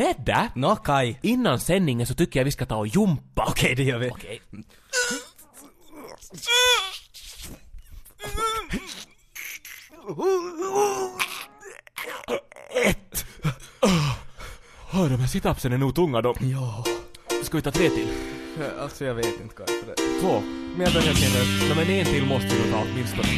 Ted! 0.00 0.50
Nå, 0.54 0.76
Kai. 0.76 1.16
Innan 1.22 1.60
sändningen 1.60 2.06
så 2.06 2.14
tycker 2.14 2.40
jag 2.40 2.44
vi 2.44 2.50
ska 2.50 2.66
ta 2.66 2.76
och 2.76 2.86
jumpa. 2.86 3.44
Okej, 3.48 3.74
det 3.74 3.82
gör 3.82 3.98
vi. 3.98 4.10
Okej. 4.10 4.40
Ett! 12.86 13.24
Åh, 14.92 15.08
de 15.08 15.20
här 15.20 15.26
situpsen 15.26 15.72
är 15.72 15.78
nog 15.78 15.94
tunga 15.94 16.20
de. 16.20 16.34
Ja. 16.40 16.84
Ska 17.42 17.56
vi 17.56 17.62
ta 17.62 17.70
tre 17.70 17.90
till? 17.90 18.08
Alltså 18.80 19.04
jag 19.04 19.14
vet 19.14 19.40
inte 19.40 19.54
Kai. 19.54 19.66
För 19.66 19.86
det. 19.86 20.20
Två? 20.20 20.40
Men 20.76 20.80
jag 20.80 20.92
börjar 20.92 21.14
känna 21.14 21.68
Ja, 21.68 21.74
men 21.74 21.90
en 21.90 22.06
till 22.06 22.26
måste 22.26 22.48
vi 22.48 22.62
nog 22.62 22.70
ta 22.72 22.86
åtminstone. 22.92 23.28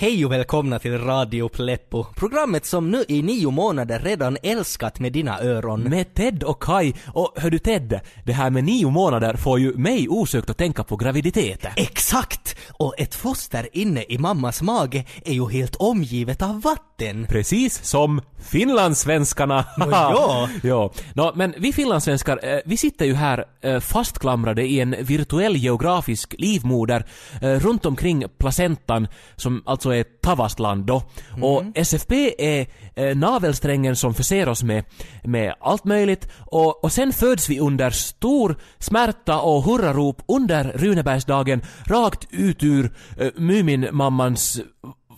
Hej 0.00 0.24
och 0.24 0.32
välkomna 0.32 0.78
till 0.78 0.98
Radio 0.98 1.48
Pleppo, 1.48 2.04
programmet 2.16 2.66
som 2.66 2.90
nu 2.90 3.04
i 3.08 3.22
nio 3.22 3.50
månader 3.50 3.98
redan 3.98 4.36
älskat 4.42 5.00
med 5.00 5.12
dina 5.12 5.40
öron. 5.40 5.82
Med 5.82 6.14
Ted 6.14 6.42
och 6.42 6.62
Kai. 6.62 6.92
Och 7.06 7.32
hör 7.36 7.50
du 7.50 7.58
Ted, 7.58 8.00
det 8.24 8.32
här 8.32 8.50
med 8.50 8.64
nio 8.64 8.90
månader 8.90 9.34
får 9.34 9.58
ju 9.58 9.76
mig 9.76 10.08
osökt 10.08 10.50
att 10.50 10.58
tänka 10.58 10.84
på 10.84 10.96
graviditeten. 10.96 11.72
Exakt! 11.76 12.56
Och 12.72 12.94
ett 12.98 13.14
foster 13.14 13.68
inne 13.72 14.04
i 14.08 14.18
mammas 14.18 14.62
mage 14.62 15.04
är 15.24 15.32
ju 15.32 15.48
helt 15.50 15.76
omgivet 15.76 16.42
av 16.42 16.60
vatten. 16.60 17.26
Precis 17.28 17.84
som 17.84 18.20
finlandssvenskarna. 18.38 19.64
Nå, 19.78 19.86
ja. 19.90 20.48
ja. 20.62 20.92
Nå, 21.14 21.32
men 21.34 21.54
vi 21.58 21.72
finlandssvenskar, 21.72 22.40
eh, 22.42 22.58
vi 22.64 22.76
sitter 22.76 23.04
ju 23.04 23.14
här 23.14 23.44
eh, 23.60 23.80
fastklamrade 23.80 24.62
i 24.62 24.80
en 24.80 24.96
virtuell 25.00 25.56
geografisk 25.56 26.34
livmoder 26.38 27.06
eh, 27.42 27.50
runt 27.50 27.86
omkring 27.86 28.24
placentan, 28.38 29.08
som 29.36 29.62
alltså 29.66 29.89
är 29.90 30.04
Tavastland 30.04 30.84
då. 30.84 31.02
Och 31.42 31.64
SFP 31.74 32.34
är 32.38 32.66
eh, 32.94 33.16
navelsträngen 33.16 33.96
som 33.96 34.14
förser 34.14 34.48
oss 34.48 34.62
med, 34.62 34.84
med 35.24 35.54
allt 35.60 35.84
möjligt 35.84 36.28
och, 36.38 36.84
och 36.84 36.92
sen 36.92 37.12
föds 37.12 37.48
vi 37.48 37.60
under 37.60 37.90
stor 37.90 38.56
smärta 38.78 39.40
och 39.40 39.62
hurrarop 39.62 40.22
under 40.28 40.64
Runebergsdagen 40.64 41.62
rakt 41.86 42.26
ut 42.30 42.62
ur 42.62 42.92
eh, 43.18 43.28
Muminmammans 43.36 44.60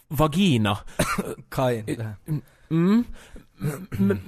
vagina. 0.08 0.78
Det 1.86 2.02
här. 2.02 2.14
Mm. 2.70 3.04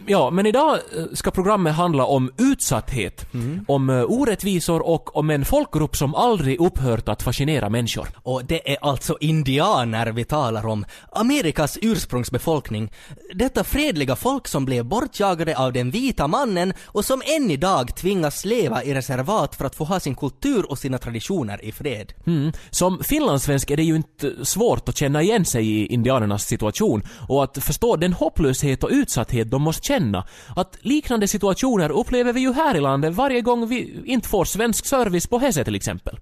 Ja, 0.07 0.31
men 0.31 0.47
idag 0.47 0.75
eh, 0.75 1.05
ska 1.13 1.31
programmet 1.31 1.75
handla 1.75 2.05
om 2.05 2.31
utsatthet, 2.39 3.27
om 3.67 3.91
eh, 3.91 4.03
orättvisor 4.03 4.87
och 4.87 5.17
om 5.17 5.31
en 5.31 5.45
folkgrupp 5.45 5.97
som 5.97 6.15
aldrig 6.15 6.61
upphört 6.61 7.09
att 7.09 7.23
fascinera 7.23 7.71
människor. 7.71 8.09
Och 8.23 8.45
det 8.45 8.73
är 8.73 8.77
alltså 8.81 9.17
indianer 9.21 10.07
vi 10.07 10.25
talar 10.25 10.67
om. 10.67 10.85
Amerikas 11.13 11.79
ursprungsbefolkning. 11.83 12.93
Detta 13.35 13.65
fredliga 13.65 14.17
folk 14.17 14.49
som 14.49 14.65
blev 14.65 14.85
bortjagade 14.85 15.59
av 15.59 15.73
den 15.73 15.91
vita 15.91 16.27
mannen 16.27 16.73
och 16.85 17.05
som 17.05 17.23
än 17.37 17.51
idag 17.51 17.97
tvingas 17.97 18.45
leva 18.45 18.85
i 18.85 18.95
reservat 18.95 19.55
för 19.55 19.65
att 19.65 19.75
få 19.75 19.85
ha 19.85 20.01
sin 20.01 20.15
kultur 20.15 20.71
och 20.71 20.79
sina 20.79 20.99
traditioner 20.99 21.65
i 21.65 21.73
fred. 21.73 22.13
Mm. 22.27 22.53
Som 22.71 23.03
finlandssvensk 23.05 23.71
är 23.71 23.77
det 23.77 23.83
ju 23.83 23.97
inte 23.97 24.45
svårt 24.45 24.89
att 24.89 24.97
känna 24.97 25.23
igen 25.23 25.45
sig 25.45 25.67
i 25.67 25.87
indianernas 25.87 26.47
situation 26.47 27.03
och 27.29 27.45
att 27.45 27.59
förstå 27.65 27.97
den 27.97 28.13
hopplöshet 28.13 28.85
och 28.85 28.91
utsatthet 28.93 29.24
de 29.47 29.63
måste 29.63 29.87
känna. 29.87 30.27
Att 30.57 30.79
liknande 30.81 31.29
situationer 31.29 31.91
upplever 31.91 32.33
vi 32.33 32.41
ju 32.41 32.53
här 32.53 32.77
i 32.77 32.81
landet 32.81 33.15
varje 33.15 33.41
gång 33.41 33.69
vi 33.69 34.03
inte 34.05 34.29
får 34.29 34.45
svensk 34.45 34.87
service 34.87 35.27
på 35.27 35.39
Hese 35.39 35.65
till 35.65 35.75
exempel. 35.75 36.19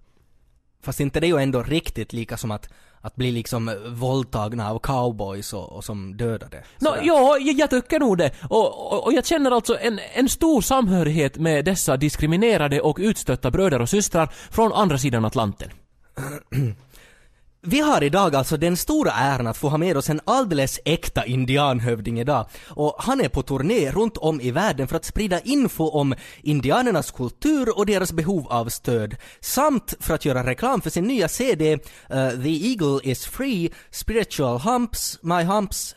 Fast 0.82 1.00
inte 1.00 1.20
det 1.20 1.26
är 1.26 1.28
ju 1.28 1.38
ändå 1.38 1.62
riktigt 1.62 2.12
lika 2.12 2.36
som 2.36 2.50
att, 2.50 2.68
att 3.00 3.16
bli 3.16 3.30
liksom 3.32 3.76
våldtagna 3.86 4.70
av 4.70 4.78
cowboys 4.78 5.52
och, 5.52 5.72
och 5.72 5.84
som 5.84 6.16
dödade. 6.16 6.64
Sådär. 6.78 7.00
ja, 7.02 7.38
jag, 7.40 7.58
jag 7.58 7.70
tycker 7.70 8.00
nog 8.00 8.18
det. 8.18 8.30
Och, 8.50 8.92
och, 8.92 9.04
och 9.04 9.12
jag 9.12 9.26
känner 9.26 9.50
alltså 9.50 9.78
en, 9.78 10.00
en 10.14 10.28
stor 10.28 10.60
samhörighet 10.60 11.36
med 11.36 11.64
dessa 11.64 11.96
diskriminerade 11.96 12.80
och 12.80 12.98
utstötta 13.00 13.50
bröder 13.50 13.80
och 13.80 13.88
systrar 13.88 14.26
från 14.50 14.72
andra 14.72 14.98
sidan 14.98 15.24
Atlanten. 15.24 15.70
Vi 17.66 17.80
har 17.80 18.02
idag 18.02 18.36
alltså 18.36 18.56
den 18.56 18.76
stora 18.76 19.12
äran 19.12 19.46
att 19.46 19.56
få 19.56 19.68
ha 19.68 19.78
med 19.78 19.96
oss 19.96 20.10
en 20.10 20.20
alldeles 20.24 20.80
äkta 20.84 21.26
indianhövding 21.26 22.20
idag. 22.20 22.46
Och 22.68 22.94
han 22.98 23.20
är 23.20 23.28
på 23.28 23.42
turné 23.42 23.90
runt 23.90 24.16
om 24.16 24.40
i 24.40 24.50
världen 24.50 24.88
för 24.88 24.96
att 24.96 25.04
sprida 25.04 25.40
info 25.40 25.84
om 25.84 26.14
indianernas 26.42 27.10
kultur 27.10 27.78
och 27.78 27.86
deras 27.86 28.12
behov 28.12 28.46
av 28.48 28.68
stöd. 28.68 29.16
Samt 29.40 29.94
för 30.00 30.14
att 30.14 30.24
göra 30.24 30.46
reklam 30.46 30.80
för 30.80 30.90
sin 30.90 31.04
nya 31.04 31.28
CD 31.28 31.74
uh, 31.74 31.78
eh, 32.18 32.30
The 32.30 32.70
Eagle 32.70 33.00
is 33.02 33.26
Free, 33.26 33.72
Spiritual 33.90 34.58
Humps, 34.60 35.18
My 35.22 35.42
Humps, 35.42 35.94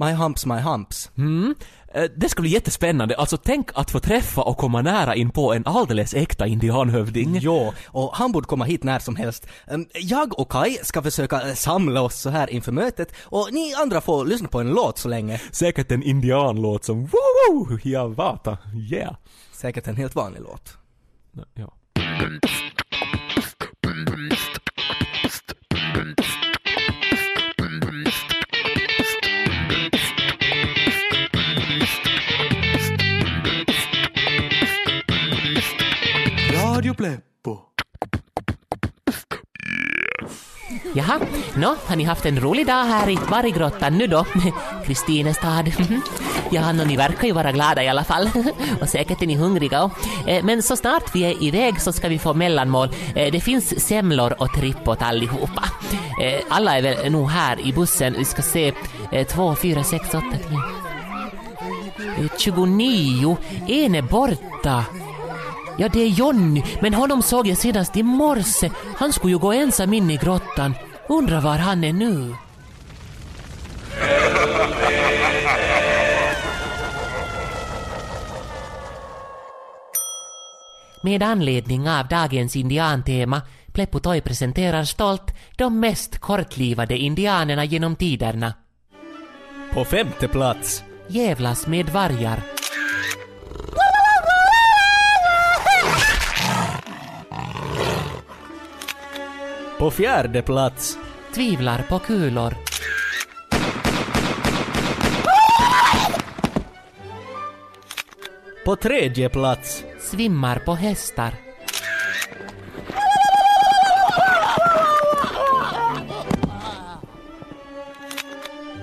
My 0.00 0.12
Humps, 0.12 0.46
My 0.46 0.54
Humps. 0.60 1.10
Mm. 1.18 1.54
Eh, 1.94 2.04
Det 2.16 2.28
ska 2.28 2.42
bli 2.42 2.50
jättespännande. 2.50 3.16
Alltså 3.16 3.36
tänk 3.36 3.68
att 3.74 3.90
få 3.90 4.00
träffa 4.00 4.42
och 4.42 4.56
komma 4.56 4.82
nära 4.82 5.14
in 5.14 5.30
på 5.30 5.52
en 5.54 5.66
alldeles 5.66 6.14
äkta 6.14 6.46
indianhövding. 6.46 7.38
Jo, 7.40 7.72
och 7.86 8.10
han 8.16 8.32
borde 8.32 8.46
komma 8.46 8.64
hit 8.64 8.84
när 8.84 8.98
som 8.98 9.16
helst. 9.16 9.46
Ehm, 9.66 9.86
Jag 9.94 10.38
och 10.38 10.50
Kai 10.52 10.78
ska 10.82 11.02
försöka 11.02 11.48
eh, 11.48 11.54
samla 11.54 12.00
oss 12.02 12.20
så 12.20 12.30
här 12.30 12.50
inför 12.50 12.72
mötet 12.72 13.12
och 13.24 13.48
ni 13.52 13.74
andra 13.74 14.00
får 14.00 14.24
lyssna 14.24 14.48
på 14.48 14.60
en 14.60 14.68
låt 14.68 14.98
så 14.98 15.08
länge. 15.08 15.40
Säkert 15.52 15.92
en 15.92 16.02
indianlåt 16.02 16.84
som 16.84 17.06
woo 17.06 17.76
Hiawatha, 17.82 18.58
yeah. 18.90 19.16
Säkert 19.52 19.86
en 19.86 19.96
helt 19.96 20.14
vanlig 20.14 20.40
låt. 20.42 20.76
Ja. 21.54 21.72
Radio 36.88 36.94
Pleppo. 36.94 37.58
Jaha, 40.94 41.20
nå, 41.56 41.74
har 41.86 41.96
ni 41.96 42.04
haft 42.04 42.26
en 42.26 42.40
rolig 42.40 42.66
dag 42.66 42.84
här 42.84 43.10
i 43.10 43.18
Varggrottan 43.30 43.98
nu 43.98 44.06
då? 44.06 44.26
Kristinestad. 44.86 45.72
Ja, 46.50 46.72
nå, 46.72 46.84
ni 46.84 46.96
verkar 46.96 47.26
ju 47.26 47.32
vara 47.32 47.52
glada 47.52 47.82
i 47.84 47.88
alla 47.88 48.04
fall. 48.04 48.30
Och 48.80 48.88
säkert 48.88 49.22
är 49.22 49.26
ni 49.26 49.34
hungriga. 49.36 49.82
och- 49.84 49.92
eh, 50.28 50.44
Men 50.44 50.62
så 50.62 50.76
snart 50.76 51.14
vi 51.14 51.22
är 51.24 51.42
iväg 51.42 51.80
så 51.80 51.92
ska 51.92 52.08
vi 52.08 52.18
få 52.18 52.34
mellanmål. 52.34 52.88
Eh, 53.14 53.32
det 53.32 53.40
finns 53.40 53.86
semlor 53.86 54.34
och 54.38 54.52
tripp 54.52 54.88
åt 54.88 55.02
allihopa. 55.02 55.64
Eh, 56.22 56.40
alla 56.48 56.78
är 56.78 56.82
väl 56.82 57.12
nog 57.12 57.30
här 57.30 57.60
i 57.60 57.72
bussen. 57.72 58.14
Vi 58.18 58.24
ska 58.24 58.42
se. 58.42 58.72
eh, 59.12 59.26
Två, 59.26 59.54
fyra, 59.56 59.84
sex, 59.84 60.08
åtta, 60.08 60.22
tio. 60.48 60.58
Eh, 62.24 62.30
29. 62.38 63.36
En 63.68 63.94
är 63.94 64.02
borta. 64.02 64.84
Ja, 65.80 65.88
det 65.88 66.00
är 66.00 66.08
Jonny, 66.08 66.62
men 66.80 66.94
honom 66.94 67.22
såg 67.22 67.46
jag 67.46 67.58
senast 67.58 67.96
i 67.96 68.02
morse. 68.02 68.70
Han 68.96 69.12
skulle 69.12 69.32
ju 69.32 69.38
gå 69.38 69.52
ensam 69.52 69.94
in 69.94 70.10
i 70.10 70.16
grottan. 70.16 70.74
Undrar 71.08 71.40
var 71.40 71.58
han 71.58 71.84
är 71.84 71.92
nu. 71.92 72.34
Med 81.02 81.22
anledning 81.22 81.88
av 81.88 82.08
dagens 82.08 82.56
indiantema 82.56 83.42
Pleppo 83.72 84.00
Toy 84.00 84.20
presenterar 84.20 84.84
stolt 84.84 85.34
de 85.56 85.80
mest 85.80 86.18
kortlivade 86.18 86.98
indianerna 86.98 87.64
genom 87.64 87.96
tiderna. 87.96 88.54
På 89.72 89.84
femte 89.84 90.28
plats. 90.28 90.84
Jävlas 91.08 91.66
med 91.66 91.88
vargar. 91.88 92.57
På 99.78 99.90
fjärde 99.90 100.42
plats. 100.42 100.98
Tvivlar 101.34 101.82
på 101.88 101.98
kulor. 101.98 102.54
På 108.64 108.76
tredje 108.76 109.28
plats. 109.28 109.84
Svimmar 110.00 110.58
på 110.58 110.74
hästar. 110.74 111.34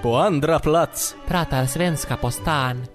På 0.02 0.18
andra 0.18 0.60
plats. 0.60 1.16
Pratar 1.28 1.66
svenska 1.66 2.18
på 2.18 2.32
stan. 2.32 2.86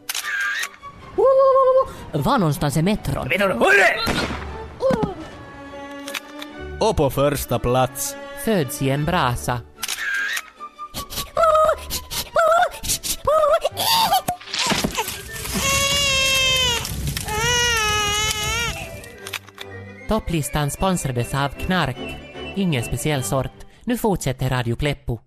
var 2.12 2.38
någonstans 2.38 2.76
är 2.76 2.82
metron? 2.82 3.30
Och 6.80 6.96
på 6.96 7.10
första 7.10 7.58
plats. 7.58 8.16
Föds 8.44 8.82
i 8.82 8.90
en 8.90 9.04
brasa. 9.04 9.60
Topplistan 20.08 20.70
sponsrades 20.70 21.34
av 21.34 21.48
Knark. 21.48 21.96
Ingen 22.56 22.84
speciell 22.84 23.22
sort. 23.22 23.46
Nu 23.84 23.98
fortsätter 23.98 24.50
Radio 24.50 24.76
Pleppo. 24.76 25.18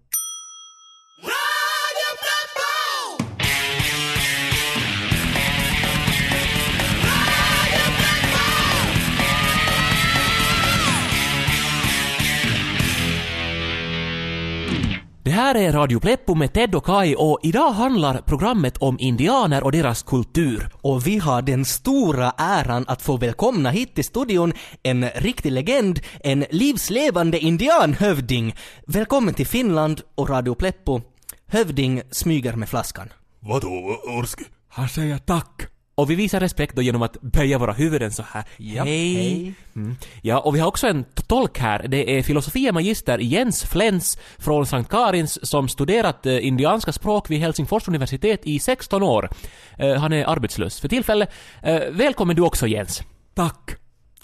Här 15.43 15.55
är 15.55 15.71
Radio 15.71 15.99
Pleppo 15.99 16.35
med 16.35 16.53
Ted 16.53 16.75
och 16.75 16.85
Kai 16.85 17.15
och 17.15 17.39
idag 17.43 17.71
handlar 17.71 18.21
programmet 18.21 18.77
om 18.77 18.97
indianer 18.99 19.63
och 19.63 19.71
deras 19.71 20.03
kultur. 20.03 20.69
Och 20.81 21.07
vi 21.07 21.17
har 21.17 21.41
den 21.41 21.65
stora 21.65 22.33
äran 22.37 22.85
att 22.87 23.01
få 23.01 23.17
välkomna 23.17 23.69
hit 23.69 23.95
till 23.95 24.03
studion 24.03 24.53
en 24.83 25.09
riktig 25.09 25.51
legend, 25.51 25.99
en 26.23 26.45
livslevande 26.49 27.39
indianhövding. 27.39 28.55
Välkommen 28.87 29.33
till 29.33 29.47
Finland 29.47 30.01
och 30.15 30.29
Radio 30.29 30.55
Pleppo. 30.55 31.01
Hövding 31.47 32.01
smyger 32.11 32.53
med 32.53 32.69
flaskan. 32.69 33.09
Vadå, 33.39 33.97
Orski? 34.19 34.43
Han 34.67 34.89
säger 34.89 35.17
tack. 35.17 35.72
Och 35.95 36.09
vi 36.09 36.15
visar 36.15 36.39
respekt 36.39 36.75
då 36.75 36.81
genom 36.81 37.01
att 37.01 37.21
böja 37.21 37.57
våra 37.57 37.73
huvuden 37.73 38.11
så 38.11 38.23
här. 38.23 38.43
Hej. 38.57 39.13
hej. 39.15 39.53
Mm. 39.75 39.95
Ja, 40.21 40.39
och 40.39 40.55
vi 40.55 40.59
har 40.59 40.67
också 40.67 40.87
en 40.87 41.05
tolk 41.27 41.59
här. 41.59 41.87
Det 41.87 42.17
är 42.17 42.23
filosofie 42.23 42.71
magister 42.71 43.17
Jens 43.17 43.63
Flens 43.63 44.17
från 44.37 44.65
Sankt 44.65 44.89
Karins 44.89 45.49
som 45.49 45.69
studerat 45.69 46.25
eh, 46.25 46.47
indianska 46.47 46.93
språk 46.93 47.29
vid 47.29 47.39
Helsingfors 47.39 47.87
universitet 47.87 48.41
i 48.43 48.59
16 48.59 49.03
år. 49.03 49.29
Eh, 49.77 49.95
han 49.95 50.13
är 50.13 50.25
arbetslös 50.25 50.79
för 50.79 50.87
tillfället. 50.87 51.29
Eh, 51.61 51.81
välkommen 51.91 52.35
du 52.35 52.41
också 52.41 52.67
Jens. 52.67 53.01
Tack. 53.33 53.75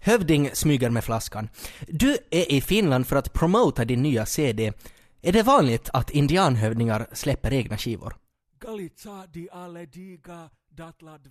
Hövding 0.01 0.49
smyger 0.53 0.89
med 0.89 1.03
flaskan. 1.03 1.49
Du 1.87 2.17
är 2.31 2.51
i 2.51 2.61
Finland 2.61 3.07
för 3.07 3.15
att 3.15 3.33
promota 3.33 3.85
din 3.85 4.01
nya 4.01 4.25
CD. 4.25 4.73
Är 5.21 5.31
det 5.31 5.43
vanligt 5.43 5.89
att 5.93 6.09
indianhövdingar 6.09 7.07
släpper 7.13 7.53
egna 7.53 7.77
skivor? 7.77 8.15
Galitsa 8.59 9.27
di 9.33 9.49
alle 9.51 9.85
diga 9.85 10.49
datladv. 10.69 11.29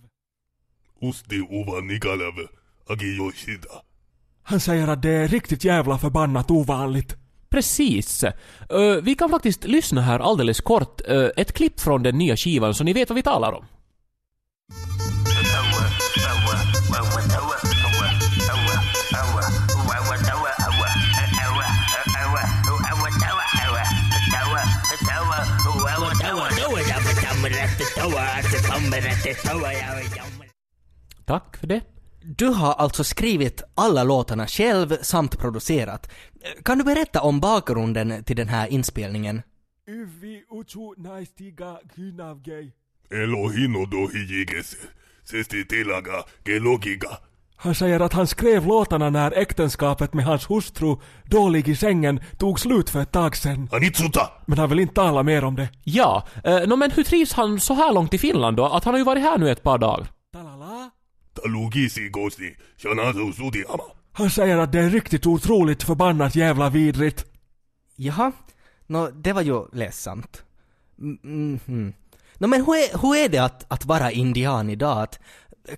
Usti 1.01 1.35
uva 1.35 1.81
nikalave, 1.81 2.47
agi 2.89 3.17
yoshida. 3.17 3.81
Han 4.43 4.59
säger 4.59 4.87
att 4.87 5.01
det 5.01 5.09
är 5.09 5.27
riktigt 5.27 5.63
jävla 5.63 5.97
förbannat 5.97 6.51
ovanligt. 6.51 7.15
Precis. 7.49 8.23
Eh, 8.23 8.33
vi 9.03 9.15
kan 9.15 9.29
faktiskt 9.29 9.63
lyssna 9.63 10.01
här 10.01 10.19
alldeles 10.19 10.61
kort. 10.61 11.01
Eh, 11.07 11.27
ett 11.37 11.53
klipp 11.53 11.79
från 11.79 12.03
den 12.03 12.17
nya 12.17 12.37
skivan 12.37 12.73
så 12.73 12.83
ni 12.83 12.93
vet 12.93 13.09
vad 13.09 13.15
vi 13.15 13.21
talar 13.23 13.51
om. 13.51 13.65
Tack 31.29 31.57
för 31.57 31.67
det. 31.67 31.81
Du 32.21 32.47
har 32.47 32.73
alltså 32.73 33.03
skrivit 33.03 33.63
alla 33.75 34.03
låtarna 34.03 34.47
själv 34.47 34.97
samt 35.01 35.39
producerat. 35.39 36.11
Kan 36.63 36.77
du 36.77 36.83
berätta 36.83 37.21
om 37.21 37.39
bakgrunden 37.39 38.23
till 38.23 38.35
den 38.35 38.47
här 38.47 38.67
inspelningen? 38.67 39.41
Yvi 39.89 40.43
utsu 40.51 40.93
naistiga 40.97 41.77
kynavgei. 41.95 42.71
Elohino 43.11 43.85
dohi 43.85 44.19
jigese. 44.19 44.77
Sesti 45.23 45.65
tilaga 45.65 46.23
gelogiga. 46.45 47.09
Han 47.55 47.75
säger 47.75 47.99
att 47.99 48.13
han 48.13 48.27
skrev 48.27 48.67
låtarna 48.67 49.09
när 49.09 49.31
äktenskapet 49.31 50.13
med 50.13 50.25
hans 50.25 50.49
hustru, 50.49 50.95
dålig 51.25 51.67
i 51.67 51.75
sängen, 51.75 52.19
tog 52.37 52.59
slut 52.59 52.89
för 52.89 53.01
ett 53.01 53.11
tag 53.11 53.35
sedan. 53.35 53.69
Anitsuta! 53.71 54.29
Men 54.45 54.57
han 54.57 54.69
vill 54.69 54.79
inte 54.79 54.93
tala 54.93 55.23
mer 55.23 55.43
om 55.43 55.55
det. 55.55 55.69
Ja, 55.83 56.27
eh, 56.43 56.67
no, 56.67 56.75
men 56.75 56.91
hur 56.91 57.03
trivs 57.03 57.33
han 57.33 57.59
så 57.59 57.73
här 57.73 57.93
långt 57.93 58.13
i 58.13 58.17
Finland 58.17 58.57
då? 58.57 58.65
Att 58.65 58.83
han 58.83 58.93
har 58.93 58.99
ju 58.99 59.05
varit 59.05 59.23
här 59.23 59.37
nu 59.37 59.51
ett 59.51 59.63
par 59.63 59.77
dagar. 59.77 60.07
Han 64.11 64.29
säger 64.29 64.57
att 64.57 64.71
det 64.71 64.79
är 64.79 64.89
riktigt 64.89 65.25
otroligt 65.25 65.83
förbannat 65.83 66.35
jävla 66.35 66.69
vidrigt. 66.69 67.25
Jaha, 67.95 68.31
nå 68.87 69.09
det 69.09 69.33
var 69.33 69.41
ju 69.41 69.65
ledsamt. 69.73 70.43
Mm, 70.99 71.17
mm, 71.23 71.59
mm. 71.67 71.93
Nå 72.37 72.47
men 72.47 72.65
hur 72.65 72.75
är, 72.75 72.97
hur 73.01 73.15
är 73.15 73.29
det 73.29 73.37
att, 73.37 73.65
att 73.71 73.85
vara 73.85 74.11
indian 74.11 74.69
idag? 74.69 75.01
Att, 75.01 75.19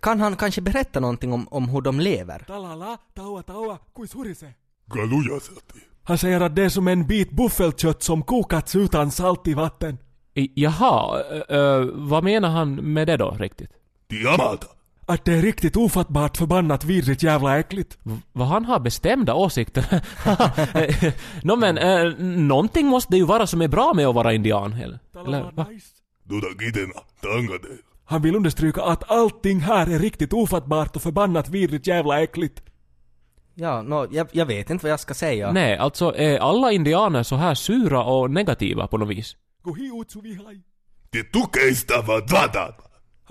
kan 0.02 0.20
han 0.20 0.36
kanske 0.36 0.62
berätta 0.62 1.00
någonting 1.00 1.34
om, 1.34 1.48
om 1.48 1.70
hur 1.70 1.82
de 1.82 2.00
lever? 2.00 2.40
Talala, 2.48 2.98
taua 3.14 3.44
taua, 3.44 3.78
kuin 3.94 4.08
surise. 4.08 4.54
Galujasati. 4.86 5.80
Han 6.04 6.18
säger 6.18 6.42
att 6.42 6.56
det 6.56 6.64
är 6.64 6.70
som 6.70 6.88
en 6.88 7.08
bit 7.08 7.32
buffelkött 7.32 8.04
som 8.04 8.24
kokats 8.24 8.76
utan 8.76 9.12
salt 9.12 9.48
i 9.48 9.54
vatten. 9.54 9.98
I- 10.34 10.52
Jaha, 10.56 11.24
eh, 11.50 11.58
eh, 11.58 11.86
vad 11.94 12.24
menar 12.24 12.50
han 12.50 12.76
med 12.76 13.08
det 13.08 13.18
då 13.18 13.32
riktigt? 13.40 13.72
Diamata. 14.08 14.68
Att 15.12 15.26
det 15.26 15.34
är 15.34 15.42
riktigt 15.42 15.76
ofattbart 15.78 16.38
förbannat 16.38 16.84
vidrigt 16.84 17.24
jävla 17.24 17.60
äckligt. 17.60 17.98
V- 18.04 18.18
vad 18.32 18.48
han 18.48 18.66
har 18.66 18.80
bestämda 18.80 19.34
åsikter? 19.34 20.02
Nå 21.46 21.56
men, 21.56 21.78
eh, 21.78 22.14
någonting 22.38 22.88
måste 22.88 23.14
det 23.14 23.18
ju 23.18 23.26
vara 23.26 23.48
som 23.48 23.62
är 23.62 23.68
bra 23.68 23.94
med 23.94 24.08
att 24.08 24.16
vara 24.16 24.34
indian, 24.34 24.74
eller? 24.74 25.00
eller 25.26 25.52
va? 25.52 25.66
Han 28.06 28.22
vill 28.22 28.36
understryka 28.36 28.82
att 28.84 29.12
allting 29.12 29.60
här 29.60 29.88
är 29.90 30.00
riktigt 30.00 30.34
ofattbart 30.34 30.96
och 30.96 31.02
förbannat 31.02 31.50
vidrigt 31.50 31.88
jävla 31.88 32.22
äckligt. 32.22 32.64
Ja, 33.56 33.82
nå, 33.82 34.08
jag, 34.12 34.28
jag 34.32 34.46
vet 34.46 34.70
inte 34.70 34.86
vad 34.86 34.92
jag 34.92 35.00
ska 35.00 35.14
säga. 35.14 35.52
Nej, 35.52 35.78
alltså 35.78 36.16
är 36.16 36.40
alla 36.40 36.72
indianer 36.72 37.24
så 37.24 37.36
här 37.36 37.56
sura 37.56 38.04
och 38.04 38.32
negativa 38.32 38.88
på 38.88 38.98
något 38.98 39.10
vis? 39.10 39.36
Gohi 39.64 39.92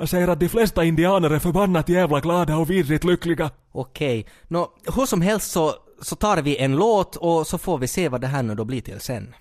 Han 0.00 0.08
säger 0.08 0.28
att 0.28 0.40
de 0.40 0.48
flesta 0.48 0.84
indianer 0.84 1.30
är 1.30 1.38
förbannat 1.38 1.88
jävla 1.88 2.20
glada 2.20 2.56
och 2.56 2.70
vidrigt 2.70 3.04
lyckliga. 3.04 3.50
Okej, 3.72 4.26
nå 4.48 4.72
hur 4.96 5.06
som 5.06 5.20
helst 5.22 5.50
så, 5.50 5.74
så 6.02 6.16
tar 6.16 6.42
vi 6.42 6.56
en 6.56 6.76
låt 6.76 7.16
och 7.16 7.46
så 7.46 7.58
får 7.58 7.78
vi 7.78 7.88
se 7.88 8.08
vad 8.08 8.20
det 8.20 8.26
här 8.26 8.42
nu 8.42 8.54
då 8.54 8.64
blir 8.64 8.80
till 8.80 9.00
sen. 9.00 9.34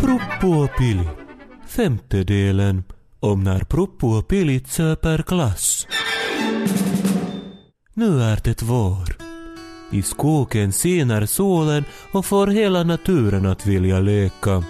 Proppuopili. 0.00 1.08
Femte 1.66 2.24
delen 2.24 2.84
om 3.20 3.44
när 3.44 3.60
Proppuopilit 3.60 4.68
söper 4.68 5.24
glass. 5.28 5.86
Nu 7.94 8.22
är 8.22 8.40
det 8.44 8.62
vår. 8.62 9.16
I 9.90 10.02
skogen 10.02 10.72
siner 10.72 11.26
solen 11.26 11.84
och 12.12 12.26
får 12.26 12.46
hela 12.46 12.84
naturen 12.84 13.46
att 13.46 13.66
vilja 13.66 14.00
leka. 14.00 14.62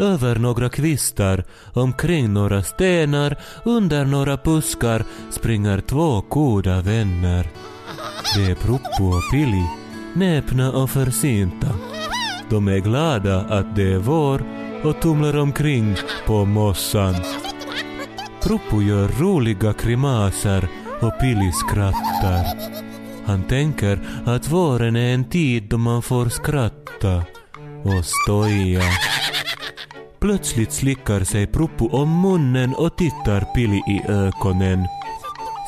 Över 0.00 0.36
några 0.36 0.68
kvistar, 0.68 1.44
omkring 1.72 2.32
några 2.32 2.62
stenar, 2.62 3.36
under 3.64 4.04
några 4.04 4.36
buskar 4.36 5.04
springer 5.30 5.80
två 5.80 6.20
goda 6.28 6.80
vänner. 6.80 7.50
Det 8.36 8.50
är 8.50 8.54
Proppo 8.54 9.04
och 9.04 9.30
Pili, 9.32 9.64
näpna 10.14 10.72
och 10.72 10.90
försynta. 10.90 11.68
De 12.50 12.68
är 12.68 12.78
glada 12.78 13.40
att 13.40 13.76
det 13.76 13.92
är 13.92 13.98
vår 13.98 14.44
och 14.84 15.00
tumlar 15.00 15.36
omkring 15.36 15.96
på 16.26 16.44
mossan. 16.44 17.14
Proppo 18.42 18.82
gör 18.82 19.08
roliga 19.08 19.74
grimaser 19.82 20.68
och 21.00 21.20
Pili 21.20 21.52
skrattar. 21.52 22.46
Han 23.26 23.42
tänker 23.42 24.00
att 24.26 24.48
våren 24.48 24.96
är 24.96 25.14
en 25.14 25.24
tid 25.24 25.62
då 25.62 25.78
man 25.78 26.02
får 26.02 26.28
skratta 26.28 27.24
och 27.84 28.04
stoja. 28.04 28.82
Plötsligt 30.20 30.72
slickar 30.72 31.24
sig 31.24 31.46
Proppo 31.46 31.88
om 31.88 32.20
munnen 32.20 32.74
och 32.74 32.96
tittar 32.96 33.54
Pili 33.54 33.76
i 33.76 34.02
ögonen. 34.08 34.86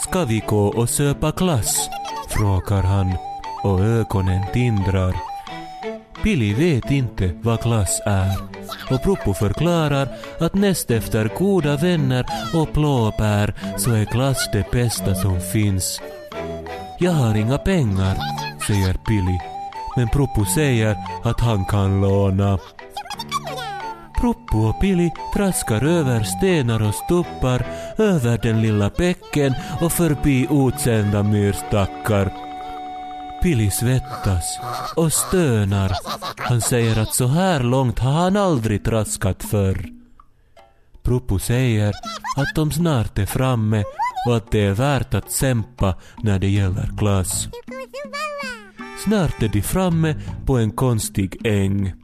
Ska 0.02 0.24
vi 0.24 0.42
gå 0.48 0.66
och 0.66 0.88
söpa 0.88 1.30
glass? 1.30 1.88
frågar 2.28 2.82
han 2.82 3.12
och 3.62 3.80
ögonen 3.80 4.42
tindrar. 4.52 5.16
Pili 6.22 6.54
vet 6.54 6.90
inte 6.90 7.30
vad 7.42 7.62
glass 7.62 8.00
är 8.06 8.52
och 8.90 9.02
Proppo 9.02 9.34
förklarar 9.34 10.08
att 10.40 10.54
näst 10.54 10.90
efter 10.90 11.30
goda 11.38 11.76
vänner 11.76 12.26
och 12.54 12.68
blåbär 12.72 13.54
så 13.78 13.90
är 13.90 14.04
glass 14.04 14.48
det 14.52 14.70
bästa 14.72 15.14
som 15.14 15.40
finns. 15.40 16.00
Jag 16.98 17.12
har 17.12 17.34
inga 17.34 17.58
pengar, 17.58 18.16
säger 18.66 18.94
Pili. 18.94 19.40
Men 19.96 20.08
Proppo 20.08 20.44
säger 20.44 20.96
att 21.22 21.40
han 21.40 21.64
kan 21.64 22.00
låna. 22.00 22.58
Pruppu 24.22 24.56
och 24.56 24.80
Pili 24.80 25.10
traskar 25.34 25.84
över 25.84 26.22
stenar 26.22 26.82
och 26.88 26.94
stuppar, 26.94 27.66
över 27.98 28.38
den 28.38 28.62
lilla 28.62 28.90
bäcken 28.98 29.54
och 29.80 29.92
förbi 29.92 30.48
utsända 30.50 31.22
myrstackar. 31.22 32.32
Pili 33.42 33.70
svettas 33.70 34.58
och 34.96 35.12
stönar. 35.12 35.92
Han 36.38 36.60
säger 36.60 36.98
att 36.98 37.14
så 37.14 37.26
här 37.26 37.60
långt 37.60 37.98
har 37.98 38.12
han 38.12 38.36
aldrig 38.36 38.84
traskat 38.84 39.42
förr. 39.42 39.88
Pruppu 41.02 41.38
säger 41.38 41.88
att 42.36 42.54
de 42.54 42.72
snart 42.72 43.18
är 43.18 43.26
framme 43.26 43.84
och 44.26 44.36
att 44.36 44.50
det 44.50 44.64
är 44.64 44.72
värt 44.72 45.14
att 45.14 45.32
kämpa 45.32 45.94
när 46.22 46.38
det 46.38 46.48
gäller 46.48 46.90
glass. 46.98 47.48
Snart 49.04 49.42
är 49.42 49.48
de 49.48 49.62
framme 49.62 50.14
på 50.46 50.58
en 50.58 50.70
konstig 50.70 51.46
äng. 51.46 52.01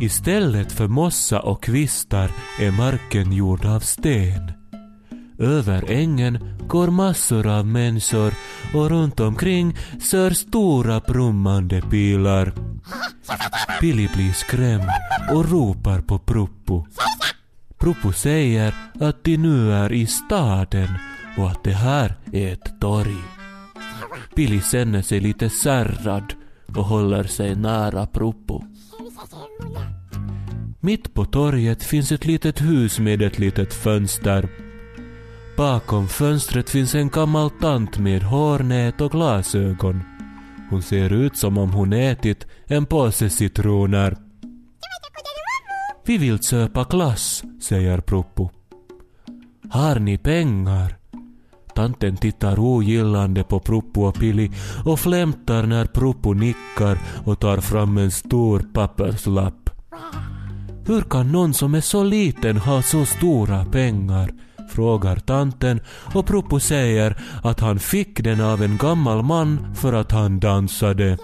Istället 0.00 0.72
för 0.72 0.88
mossa 0.88 1.40
och 1.40 1.62
kvistar 1.62 2.30
är 2.60 2.70
marken 2.70 3.32
gjord 3.32 3.64
av 3.64 3.80
sten. 3.80 4.52
Över 5.38 5.90
ängen 5.90 6.58
går 6.68 6.88
massor 6.90 7.46
av 7.46 7.66
människor 7.66 8.34
och 8.74 8.90
runt 8.90 9.20
omkring 9.20 9.76
sör 10.00 10.30
stora 10.30 11.00
brummande 11.00 11.82
pilar. 11.82 12.52
Pili 13.80 14.08
blir 14.14 14.32
skrämd 14.32 14.90
och 15.32 15.50
ropar 15.50 16.00
på 16.00 16.18
Pruppo. 16.18 16.86
Pruppo 17.78 18.12
säger 18.12 18.74
att 19.00 19.24
de 19.24 19.36
nu 19.36 19.72
är 19.72 19.92
i 19.92 20.06
staden 20.06 20.88
och 21.38 21.50
att 21.50 21.64
det 21.64 21.74
här 21.74 22.14
är 22.32 22.52
ett 22.52 22.80
torg. 22.80 23.22
Pili 24.34 24.60
känner 24.60 25.02
sig 25.02 25.20
lite 25.20 25.50
särrad 25.50 26.34
och 26.76 26.84
håller 26.84 27.24
sig 27.24 27.56
nära 27.56 28.06
Pruppo. 28.06 28.62
Mitt 30.80 31.14
på 31.14 31.24
torget 31.24 31.82
finns 31.82 32.12
ett 32.12 32.24
litet 32.24 32.60
hus 32.60 32.98
med 32.98 33.22
ett 33.22 33.38
litet 33.38 33.74
fönster. 33.74 34.48
Bakom 35.56 36.08
fönstret 36.08 36.70
finns 36.70 36.94
en 36.94 37.08
gammal 37.08 37.50
tant 37.50 37.98
med 37.98 38.22
hårnät 38.22 39.00
och 39.00 39.10
glasögon. 39.10 40.02
Hon 40.70 40.82
ser 40.82 41.12
ut 41.12 41.36
som 41.36 41.58
om 41.58 41.72
hon 41.72 41.92
ätit 41.92 42.46
en 42.66 42.86
påse 42.86 43.30
citroner. 43.30 44.16
Vi 46.06 46.18
vill 46.18 46.42
köpa 46.42 46.84
glass, 46.84 47.44
säger 47.60 48.00
Proppo. 48.00 48.50
Har 49.70 49.98
ni 49.98 50.18
pengar? 50.18 50.97
Tanten 51.78 52.16
tittar 52.16 52.58
ogillande 52.58 53.44
på 53.44 53.60
Proppo 53.60 54.02
och 54.02 54.14
Pili 54.14 54.50
och 54.84 55.00
flämtar 55.00 55.62
när 55.62 55.84
Proppo 55.84 56.32
nickar 56.32 56.98
och 57.24 57.40
tar 57.40 57.56
fram 57.58 57.98
en 57.98 58.10
stor 58.10 58.64
papperslapp. 58.72 59.70
Hur 60.86 61.02
kan 61.02 61.32
någon 61.32 61.54
som 61.54 61.74
är 61.74 61.80
så 61.80 62.04
liten 62.04 62.56
ha 62.56 62.82
så 62.82 63.06
stora 63.06 63.64
pengar? 63.64 64.30
frågar 64.68 65.16
tanten 65.16 65.80
och 66.14 66.26
Proppo 66.26 66.60
säger 66.60 67.16
att 67.42 67.60
han 67.60 67.78
fick 67.78 68.24
den 68.24 68.40
av 68.40 68.62
en 68.62 68.76
gammal 68.76 69.22
man 69.22 69.74
för 69.74 69.92
att 69.92 70.12
han 70.12 70.40
dansade. 70.40 71.18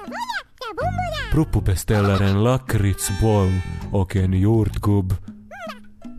Proppo 1.32 1.60
beställer 1.60 2.22
en 2.22 2.44
lakritsboll 2.44 3.60
och 3.92 4.16
en 4.16 4.32
jordgubb. 4.32 5.14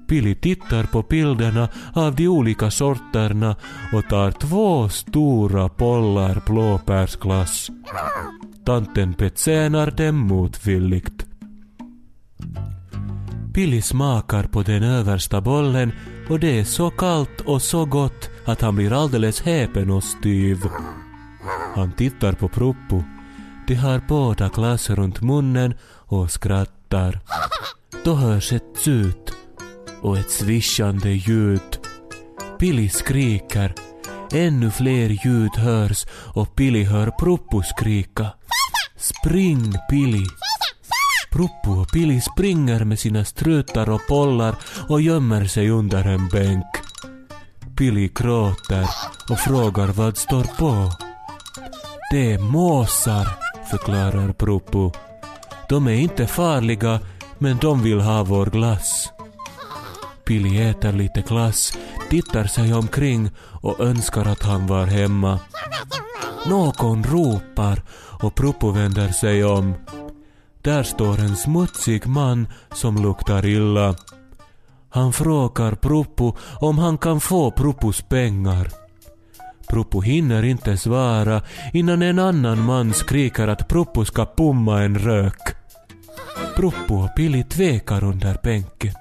Pili 0.07 0.35
tittar 0.35 0.83
på 0.83 1.01
bilderna 1.01 1.69
av 1.93 2.15
de 2.15 2.27
olika 2.27 2.71
sorterna 2.71 3.55
och 3.93 4.09
tar 4.09 4.31
två 4.31 4.89
stora 4.89 5.69
bollar 5.77 6.41
blåbärsglass. 6.45 7.69
Tanten 8.65 9.11
betjänar 9.11 9.91
dem 9.91 10.15
motvilligt. 10.15 11.25
Pili 13.53 13.81
smakar 13.81 14.43
på 14.43 14.63
den 14.63 14.83
översta 14.83 15.41
bollen 15.41 15.91
och 16.29 16.39
det 16.39 16.59
är 16.59 16.63
så 16.63 16.89
kallt 16.89 17.41
och 17.41 17.61
så 17.61 17.85
gott 17.85 18.29
att 18.45 18.61
han 18.61 18.75
blir 18.75 18.93
alldeles 18.93 19.41
häpen 19.41 19.91
och 19.91 20.03
styv. 20.03 20.57
Han 21.75 21.91
tittar 21.91 22.33
på 22.33 22.47
Proppo. 22.47 23.03
De 23.67 23.75
har 23.75 24.01
båda 24.07 24.49
glass 24.49 24.89
runt 24.89 25.21
munnen 25.21 25.73
och 25.83 26.31
skrattar. 26.31 27.19
Då 28.03 28.15
hörs 28.15 28.53
ett 28.53 28.79
tjut 28.83 29.31
och 30.05 30.17
ett 30.17 30.31
svischande 30.31 31.09
ljud. 31.09 31.79
Pili 32.59 32.89
skriker. 32.89 33.73
Ännu 34.33 34.71
fler 34.71 35.09
ljud 35.25 35.55
hörs 35.55 36.05
och 36.11 36.55
Pili 36.55 36.83
hör 36.83 37.11
Proppo 37.11 37.63
skrika. 37.63 38.27
Spring 38.97 39.73
Pili! 39.89 40.25
Proppo 41.31 41.81
och 41.81 41.91
Pili 41.91 42.21
springer 42.21 42.83
med 42.83 42.99
sina 42.99 43.25
strutar 43.25 43.89
och 43.89 44.07
pollar 44.07 44.55
och 44.89 45.01
gömmer 45.01 45.45
sig 45.45 45.69
under 45.69 46.07
en 46.07 46.27
bänk. 46.27 46.65
Pili 47.77 48.11
gråter 48.15 48.85
och 49.29 49.39
frågar 49.39 49.87
vad 49.87 50.17
står 50.17 50.43
på. 50.43 50.91
Det 52.11 52.33
är 52.33 52.39
måsar, 52.39 53.27
förklarar 53.71 54.33
Proppo. 54.33 54.91
De 55.69 55.87
är 55.87 55.95
inte 55.95 56.27
farliga, 56.27 56.99
men 57.37 57.57
de 57.57 57.83
vill 57.83 57.99
ha 57.99 58.23
vår 58.23 58.45
glass. 58.45 59.11
Pili 60.25 60.69
äter 60.69 60.91
lite 60.91 61.21
glass, 61.21 61.77
tittar 62.09 62.43
sig 62.43 62.73
omkring 62.73 63.29
och 63.61 63.79
önskar 63.79 64.25
att 64.25 64.43
han 64.43 64.67
var 64.67 64.85
hemma. 64.85 65.39
Någon 66.45 67.03
ropar 67.03 67.81
och 68.21 68.35
Propo 68.35 68.71
vänder 68.71 69.09
sig 69.09 69.43
om. 69.45 69.73
Där 70.61 70.83
står 70.83 71.19
en 71.19 71.35
smutsig 71.35 72.07
man 72.07 72.47
som 72.73 72.95
luktar 72.95 73.45
illa. 73.45 73.95
Han 74.89 75.13
frågar 75.13 75.75
Propo 75.75 76.33
om 76.59 76.77
han 76.77 76.97
kan 76.97 77.19
få 77.19 77.51
Propos 77.51 78.01
pengar. 78.01 78.69
Propo 79.67 80.01
hinner 80.01 80.43
inte 80.43 80.77
svara 80.77 81.41
innan 81.73 82.01
en 82.01 82.19
annan 82.19 82.65
man 82.65 82.93
skriker 82.93 83.47
att 83.47 83.67
Propo 83.67 84.05
ska 84.05 84.25
pumma 84.25 84.81
en 84.81 84.99
rök. 84.99 85.55
Propo 86.55 86.95
och 86.95 87.15
Pili 87.15 87.43
tvekar 87.43 88.03
under 88.03 88.37
bänken. 88.43 88.93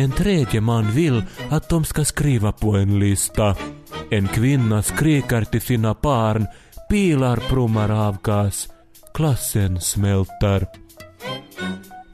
En 0.00 0.12
tredje 0.12 0.60
man 0.60 0.90
vill 0.90 1.24
att 1.50 1.68
de 1.68 1.84
ska 1.84 2.04
skriva 2.04 2.52
på 2.52 2.76
en 2.76 2.98
lista. 2.98 3.56
En 4.10 4.28
kvinna 4.28 4.82
skriker 4.82 5.44
till 5.44 5.60
sina 5.60 5.94
barn, 6.02 6.46
bilar 6.90 7.42
brummar 7.50 7.90
avgas, 8.08 8.68
klassen 9.14 9.80
smälter. 9.80 10.66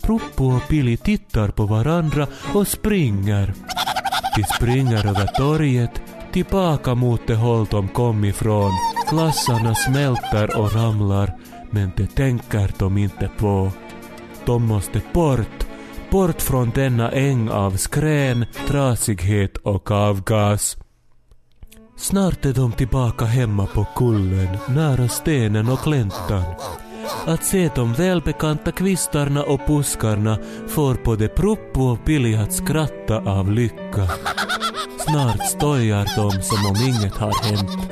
Pruppu 0.02 0.44
och 0.44 0.68
Pili 0.68 0.96
tittar 0.96 1.48
på 1.48 1.66
varandra 1.66 2.26
och 2.54 2.68
springer. 2.68 3.54
De 4.36 4.44
springer 4.56 5.06
över 5.06 5.26
torget, 5.26 6.02
tillbaka 6.32 6.94
mot 6.94 7.26
det 7.26 7.34
håll 7.34 7.66
de 7.70 7.88
kom 7.88 8.24
ifrån. 8.24 8.70
Klassarna 9.08 9.74
smälter 9.74 10.58
och 10.60 10.74
ramlar, 10.74 11.38
men 11.70 11.92
det 11.96 12.06
tänker 12.06 12.70
de 12.78 12.98
inte 12.98 13.30
på. 13.38 13.70
De 14.44 14.66
måste 14.66 15.00
bort, 15.12 15.65
bort 16.16 16.42
från 16.42 16.70
denna 16.74 17.10
äng 17.10 17.48
av 17.50 17.76
skrän, 17.76 18.46
trasighet 18.66 19.56
och 19.56 19.90
avgas. 19.90 20.76
Snart 21.96 22.44
är 22.44 22.52
de 22.52 22.72
tillbaka 22.72 23.24
hemma 23.24 23.66
på 23.66 23.86
kullen, 23.96 24.58
nära 24.68 25.08
stenen 25.08 25.68
och 25.68 25.78
gläntan. 25.84 26.44
Att 27.26 27.44
se 27.44 27.70
de 27.74 27.92
välbekanta 27.94 28.72
kvistarna 28.72 29.42
och 29.42 29.60
buskarna 29.66 30.38
får 30.68 31.04
både 31.04 31.28
Pruppo 31.28 31.80
och 31.80 32.04
Pili 32.04 32.36
att 32.36 32.52
skratta 32.52 33.16
av 33.18 33.52
lycka. 33.52 34.08
Snart 34.98 35.46
stojar 35.46 36.08
de 36.16 36.42
som 36.42 36.66
om 36.70 36.76
inget 36.88 37.16
har 37.16 37.44
hänt. 37.44 37.90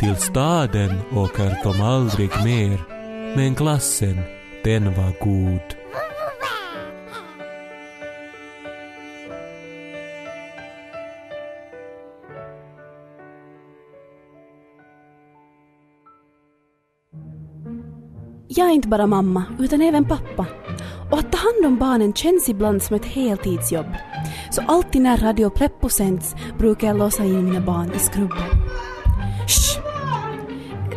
Till 0.00 0.16
staden 0.16 1.00
åker 1.12 1.58
de 1.64 1.80
aldrig 1.80 2.30
mer, 2.44 2.80
men 3.36 3.54
glassen, 3.54 4.20
den 4.64 4.84
var 4.94 5.12
god. 5.20 5.83
Inte 18.74 18.88
bara 18.88 19.06
mamma, 19.06 19.44
utan 19.58 19.82
även 19.82 20.04
pappa. 20.04 20.46
Och 21.10 21.18
att 21.18 21.32
ta 21.32 21.38
hand 21.38 21.66
om 21.66 21.78
barnen 21.78 22.12
känns 22.14 22.48
ibland 22.48 22.82
som 22.82 22.96
ett 22.96 23.04
heltidsjobb. 23.04 23.86
Så 24.50 24.62
alltid 24.66 25.02
när 25.02 25.16
Radio 25.16 25.50
Pleppo 25.50 25.88
sänds 25.88 26.34
brukar 26.58 26.86
jag 26.86 26.98
låsa 26.98 27.24
in 27.24 27.44
mina 27.44 27.60
barn 27.60 27.92
i 27.96 27.98
skrubben. 27.98 28.48
Shh! 29.48 29.80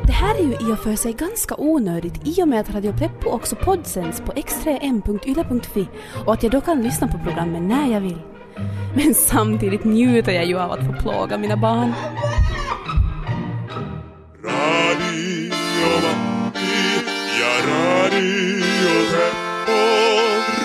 Det 0.03 0.11
här 0.11 0.35
är 0.35 0.43
ju 0.43 0.53
i 0.53 0.73
och 0.73 0.79
för 0.79 0.95
sig 0.95 1.13
ganska 1.13 1.55
onödigt 1.57 2.27
i 2.27 2.43
och 2.43 2.47
med 2.47 2.59
att 2.59 2.73
Radio 2.75 2.93
Pleppo 2.97 3.29
också 3.29 3.55
poddsänds 3.55 4.21
på 4.21 4.31
x3m.yle.fi 4.31 5.87
och 6.25 6.33
att 6.33 6.43
jag 6.43 6.51
då 6.51 6.61
kan 6.61 6.81
lyssna 6.81 7.07
på 7.07 7.17
programmen 7.17 7.67
när 7.67 7.93
jag 7.93 8.01
vill. 8.01 8.21
Men 8.95 9.13
samtidigt 9.13 9.83
njuter 9.83 10.31
jag 10.31 10.45
ju 10.45 10.59
av 10.59 10.71
att 10.71 10.85
få 10.85 10.93
plåga 10.93 11.37
mina 11.37 11.57
barn. 11.57 11.93
Radio 14.43 16.26
ja 17.47 17.61
radio 17.67 18.59
Treppo, 19.11 19.79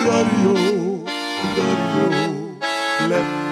radio, 0.07 0.55
radio 1.57 2.09
Pleppo. 3.07 3.43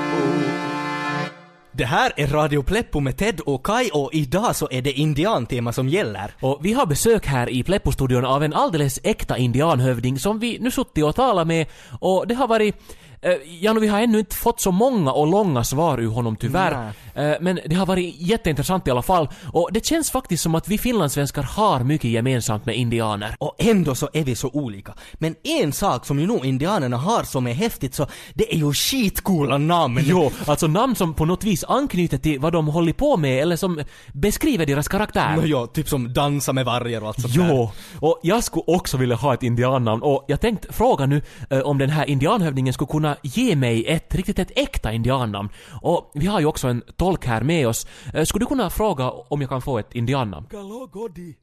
Det 1.73 1.85
här 1.85 2.13
är 2.17 2.27
Radio 2.27 2.63
Pleppo 2.63 3.01
med 3.01 3.17
Ted 3.17 3.41
och 3.41 3.67
Kai 3.67 3.91
och 3.93 4.11
idag 4.13 4.57
så 4.57 4.69
är 4.71 4.83
det 4.83 4.93
indiantema 4.93 5.73
som 5.73 5.89
gäller. 5.89 6.31
Och 6.41 6.59
vi 6.63 6.73
har 6.73 6.87
besök 6.87 7.27
här 7.27 7.51
i 7.51 7.63
Pleppo-studion 7.63 8.25
av 8.25 8.43
en 8.43 8.55
alldeles 8.55 9.01
äkta 9.03 9.39
indianhövding 9.39 10.19
som 10.19 10.39
vi 10.39 10.59
nu 10.59 10.71
suttit 10.71 11.05
och 11.05 11.15
talat 11.15 11.47
med 11.47 11.67
och 12.01 12.27
det 12.27 12.35
har 12.35 12.49
varit 12.49 12.77
eh, 13.23 13.33
Ja, 13.61 13.73
nu, 13.73 13.81
vi 13.81 13.87
har 13.89 14.01
ännu 14.01 14.19
inte 14.19 14.37
fått 14.37 14.61
så 14.61 14.71
många 14.73 15.13
och 15.13 15.27
långa 15.27 15.65
svar 15.65 15.99
ur 16.01 16.09
honom 16.09 16.37
tyvärr. 16.37 16.93
Eh, 17.15 17.33
Men 17.41 17.61
det 17.67 17.75
har 17.75 17.87
varit 17.87 18.15
jätteintressant 18.19 18.89
i 18.89 18.91
alla 18.91 19.03
fall. 19.03 19.29
Och 19.53 19.69
det 19.73 19.87
känns 19.87 20.11
faktiskt 20.11 20.43
som 20.43 20.55
att 20.55 20.69
vi 20.69 20.79
finlandssvenskar 20.79 21.43
har 21.43 21.81
mycket 21.81 22.11
gemensamt 22.11 22.67
med 22.67 22.77
indianer. 22.77 23.35
Och 23.39 23.55
ändå 23.59 23.95
så 23.95 24.09
är 24.13 24.25
vi 24.25 24.35
så 24.35 24.51
olika. 24.53 24.95
Men 25.15 25.35
en 25.43 25.73
sak 25.73 26.07
som 26.07 26.19
ju 26.21 26.27
nog 26.27 26.47
indianerna 26.47 26.97
har 26.97 27.23
som 27.23 27.47
är 27.47 27.53
häftigt 27.53 27.95
så 27.95 28.07
det 28.35 28.55
är 28.55 28.59
ju 28.59 28.73
skitcoola 28.73 29.59
namn. 29.59 30.01
Jo, 30.03 30.31
alltså 30.47 30.67
namn 30.67 30.97
som 30.97 31.15
på 31.15 31.25
något 31.25 31.45
vis 31.45 31.65
anknyter 31.65 32.19
till 32.19 32.39
vad 32.41 32.53
de 32.53 32.67
håller 32.69 32.93
på 32.93 33.17
med 33.17 33.43
eller 33.43 33.57
som 33.57 33.81
beskriver 34.13 34.67
deras 34.67 34.89
karaktär. 34.89 35.37
Nå, 35.37 35.47
ja, 35.47 35.67
typ 35.67 35.89
som 35.89 36.13
dansa 36.13 36.53
med 36.53 36.65
vargar 36.65 37.01
och 37.01 37.09
allt 37.09 37.21
sånt 37.21 37.35
där. 37.35 37.49
Jo, 37.49 37.71
och 38.01 38.21
jag 38.23 38.45
skulle 38.45 38.65
också 38.67 38.97
vilja 38.97 39.17
ha 39.17 39.35
ett 39.35 39.43
indiannamn 39.43 40.03
och 40.03 40.25
jag 40.29 40.41
tänkte 40.41 40.73
fråga 40.73 41.07
nu 41.07 41.23
eh, 41.51 41.59
om 41.61 41.79
den 41.79 41.91
här 41.91 42.05
indianhövdingen 42.11 42.75
skulle 42.75 42.89
kunna 42.89 43.10
ge 43.23 43.57
mig 43.57 43.87
ett 43.87 44.15
riktigt 44.15 44.39
ett 44.39 44.53
äkta 44.57 44.93
indiannamn. 44.93 45.49
Och 45.83 46.11
vi 46.15 46.27
har 46.27 46.41
ju 46.41 46.47
också 46.47 46.69
en 46.69 46.83
tolk 46.97 47.27
här 47.27 47.43
med 47.43 47.69
oss. 47.69 47.87
Eh, 48.15 48.25
skulle 48.25 48.43
du 48.43 48.47
kunna 48.47 48.71
fråga 48.71 49.11
om 49.11 49.41
jag 49.41 49.51
kan 49.51 49.63
få 49.63 49.79
ett 49.79 49.95
indiannamn? 49.95 50.47
Galogodi. 50.51 51.37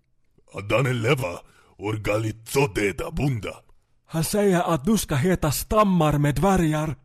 Adane 0.53 0.93
leva 0.93 1.39
orgalizodeda 1.77 3.11
bunda. 3.11 3.55
Han 4.05 4.23
säger 4.23 4.61
att 4.73 4.85
du 4.85 4.97
ska 4.97 5.15
heta 5.15 5.51
Stammar 5.51 6.17
med 6.17 6.35
dvärgar. 6.35 6.95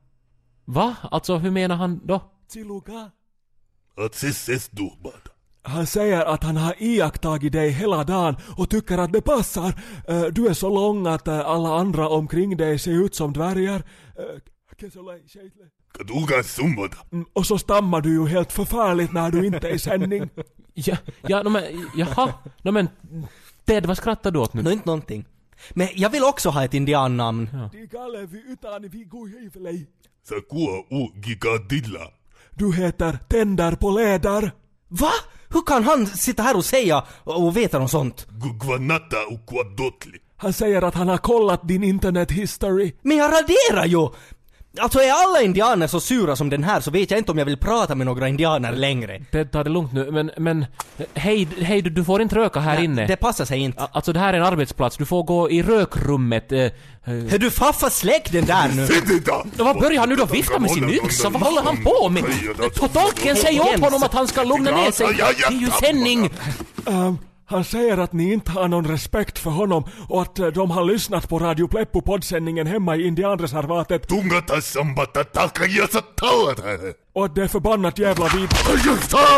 Va? 0.65 0.97
Alltså 1.11 1.37
hur 1.37 1.51
menar 1.51 1.77
han 1.77 2.01
då? 2.05 2.21
Tsiluka. 2.49 3.11
Att 3.97 4.15
ses 4.15 4.69
duhbad. 4.69 5.21
Han 5.65 5.87
säger 5.87 6.25
att 6.25 6.45
han 6.45 6.57
har 6.57 6.75
iakttagit 6.79 7.53
dig 7.53 7.71
hela 7.71 8.05
dagen 8.05 8.37
och 8.57 8.71
tycker 8.71 8.99
att 8.99 9.13
det 9.13 9.21
passar. 9.21 9.75
Eh, 10.09 10.23
Du 10.23 10.49
är 10.49 10.55
så 10.55 10.69
lång 10.75 11.07
att 11.07 11.29
eh, 11.29 11.41
alla 11.41 11.75
andra 11.79 12.09
omkring 12.09 12.57
dig 12.57 12.79
ser 12.79 13.05
ut 13.05 13.15
som 13.15 13.33
dvärgar. 13.33 13.83
Kesolei, 14.83 15.23
Sheitle. 15.29 15.65
Kaduga 15.99 16.43
sumbada. 16.43 16.97
Mm, 17.13 17.27
Och 17.33 17.47
så 17.47 17.59
stammar 17.59 18.01
du 18.01 18.11
ju 18.11 18.27
helt 18.27 18.53
förfärligt 18.53 19.13
när 19.13 19.31
du 19.31 19.47
inte 19.47 19.69
är 19.69 19.75
i 19.75 19.79
sändning. 19.79 20.29
Ja, 20.75 20.97
ja 21.23 21.43
no, 21.43 21.49
men, 21.49 21.63
jaha, 21.97 22.33
no, 22.63 22.71
men 22.71 22.89
Ted, 23.65 23.87
vad 23.87 23.97
skrattar 23.97 24.31
du 24.31 24.39
åt 24.39 24.55
nu? 24.55 24.63
Nå, 24.63 24.71
inte 24.71 24.87
någonting. 24.87 25.25
Men 25.71 25.89
jag 25.95 26.11
vill 26.11 26.23
också 26.25 26.51
ha 26.51 26.65
ett 26.65 26.75
indiannamn. 26.75 27.49
Gigadilla. 31.25 32.01
Du 32.51 32.75
heter 32.75 33.19
Tänder 33.29 33.73
på 33.75 33.91
läder. 33.91 34.53
Va? 34.89 35.11
Hur 35.49 35.63
kan 35.67 35.85
han 35.85 36.07
sitta 36.07 36.43
här 36.43 36.57
och 36.57 36.65
säga 36.65 37.05
och 37.25 37.57
veta 37.57 37.79
något 37.79 37.91
sånt? 37.91 38.27
Han 40.37 40.53
säger 40.53 40.83
att 40.83 40.95
han 40.95 41.09
har 41.09 41.19
kollat 41.19 41.69
din 41.69 41.85
internet 41.85 42.31
history. 42.31 42.93
Men 43.03 43.17
jag 43.17 43.33
raderar 43.33 43.87
ju! 43.87 44.09
Alltså 44.79 44.99
är 44.99 45.13
alla 45.13 45.43
indianer 45.43 45.87
så 45.87 46.01
sura 46.01 46.37
som 46.37 46.51
den 46.51 46.65
här 46.65 46.81
så 46.81 46.91
vet 46.91 47.11
jag 47.11 47.19
inte 47.19 47.33
om 47.33 47.39
jag 47.39 47.45
vill 47.45 47.57
prata 47.57 47.95
med 47.95 48.07
några 48.07 48.29
indianer 48.29 48.73
längre. 48.73 49.23
Ted, 49.31 49.51
ta 49.51 49.65
det 49.65 49.71
lugnt 49.71 49.93
nu, 49.93 50.11
men, 50.11 50.31
men 50.37 50.67
hej, 51.15 51.49
hej 51.61 51.83
du, 51.83 51.91
du 51.91 52.05
får 52.05 52.23
inte 52.23 52.35
röka 52.35 52.61
här 52.61 52.83
inne. 52.83 53.07
Det 53.07 53.17
passar 53.17 53.45
sig 53.45 53.59
inte. 53.59 53.89
Alltså 53.93 54.13
det 54.13 54.21
här 54.21 54.35
är 54.35 54.39
en 54.39 54.45
arbetsplats, 54.45 54.97
du 54.97 55.07
får 55.07 55.23
gå 55.23 55.51
i 55.51 55.63
rökrummet. 55.63 56.53
Eh, 56.53 56.59
eh. 56.59 56.71
Hör 57.05 57.39
du 57.39 57.51
faffa 57.51 57.91
släck 57.91 58.33
den 58.33 58.45
där 58.45 58.69
nu! 58.69 58.89
Vad 59.65 59.81
börjar 59.81 60.01
han 60.01 60.09
nu 60.09 60.17
då 60.17 60.25
vifta 60.25 60.59
med 60.59 60.71
sin 60.71 60.91
yxa? 60.91 61.29
Vad 61.29 61.43
håller 61.43 61.63
han 61.63 61.85
på 61.85 62.09
med? 62.09 62.25
Tolken, 62.93 63.37
säg 63.37 63.61
åt 63.61 63.81
honom 63.81 64.03
att 64.03 64.15
han 64.15 64.29
ska 64.29 64.43
lugna 64.43 64.71
ner 64.71 64.91
sig. 64.91 65.07
Det 65.17 65.55
är 65.55 65.61
ju 65.61 65.71
sändning! 65.71 66.31
Ehm, 66.87 67.19
han 67.53 67.65
säger 67.65 67.99
att 67.99 68.13
ni 68.13 68.33
inte 68.33 68.51
har 68.51 68.69
någon 68.69 68.87
respekt 68.87 69.39
för 69.39 69.51
honom 69.51 69.85
och 70.09 70.23
att 70.23 70.39
eh, 70.39 70.47
de 70.47 70.71
har 70.71 70.85
lyssnat 70.85 71.29
på 71.29 71.39
Radio 71.39 71.69
Pleppo 71.69 72.01
poddsändningen 72.01 72.67
hemma 72.67 72.97
i 72.97 73.07
indianreservatet 73.07 74.07
och 77.15 77.25
att 77.25 77.35
det 77.35 77.43
är 77.43 77.49
förbannat 77.49 77.99
jävla 77.99 78.25
vid... 78.25 78.49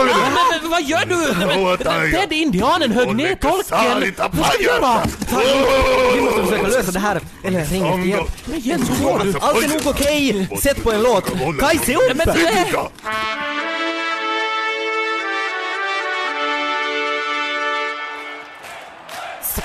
Men, 0.07 0.61
men 0.63 0.71
vad 0.71 0.83
gör 0.83 1.07
du? 1.07 2.11
Ted, 2.11 2.33
indianen 2.33 2.93
högg 2.93 3.17
ner 3.17 3.35
tolken! 3.35 4.15
Vad 4.33 4.47
ska 4.47 4.59
du 4.59 4.65
göra? 4.65 5.03
Vi 6.15 6.21
måste 6.21 6.43
försöka 6.43 6.69
lösa 6.69 6.93
det 6.93 6.99
här, 6.99 7.21
eller 7.45 7.65
ring 7.65 7.87
efter 7.87 8.05
hjälp. 8.05 8.29
Men 8.45 8.61
Jens, 8.61 8.91
hur 8.91 9.05
mår 9.05 9.19
du? 9.19 9.35
Allt 9.41 9.65
är 9.65 9.69
nog 9.69 9.87
okej! 9.87 10.49
Sätt 10.63 10.83
på 10.83 10.93
en 10.93 11.03
låt! 11.03 11.25
Kaj, 11.61 11.79
se 11.79 11.97
upp! 11.97 12.03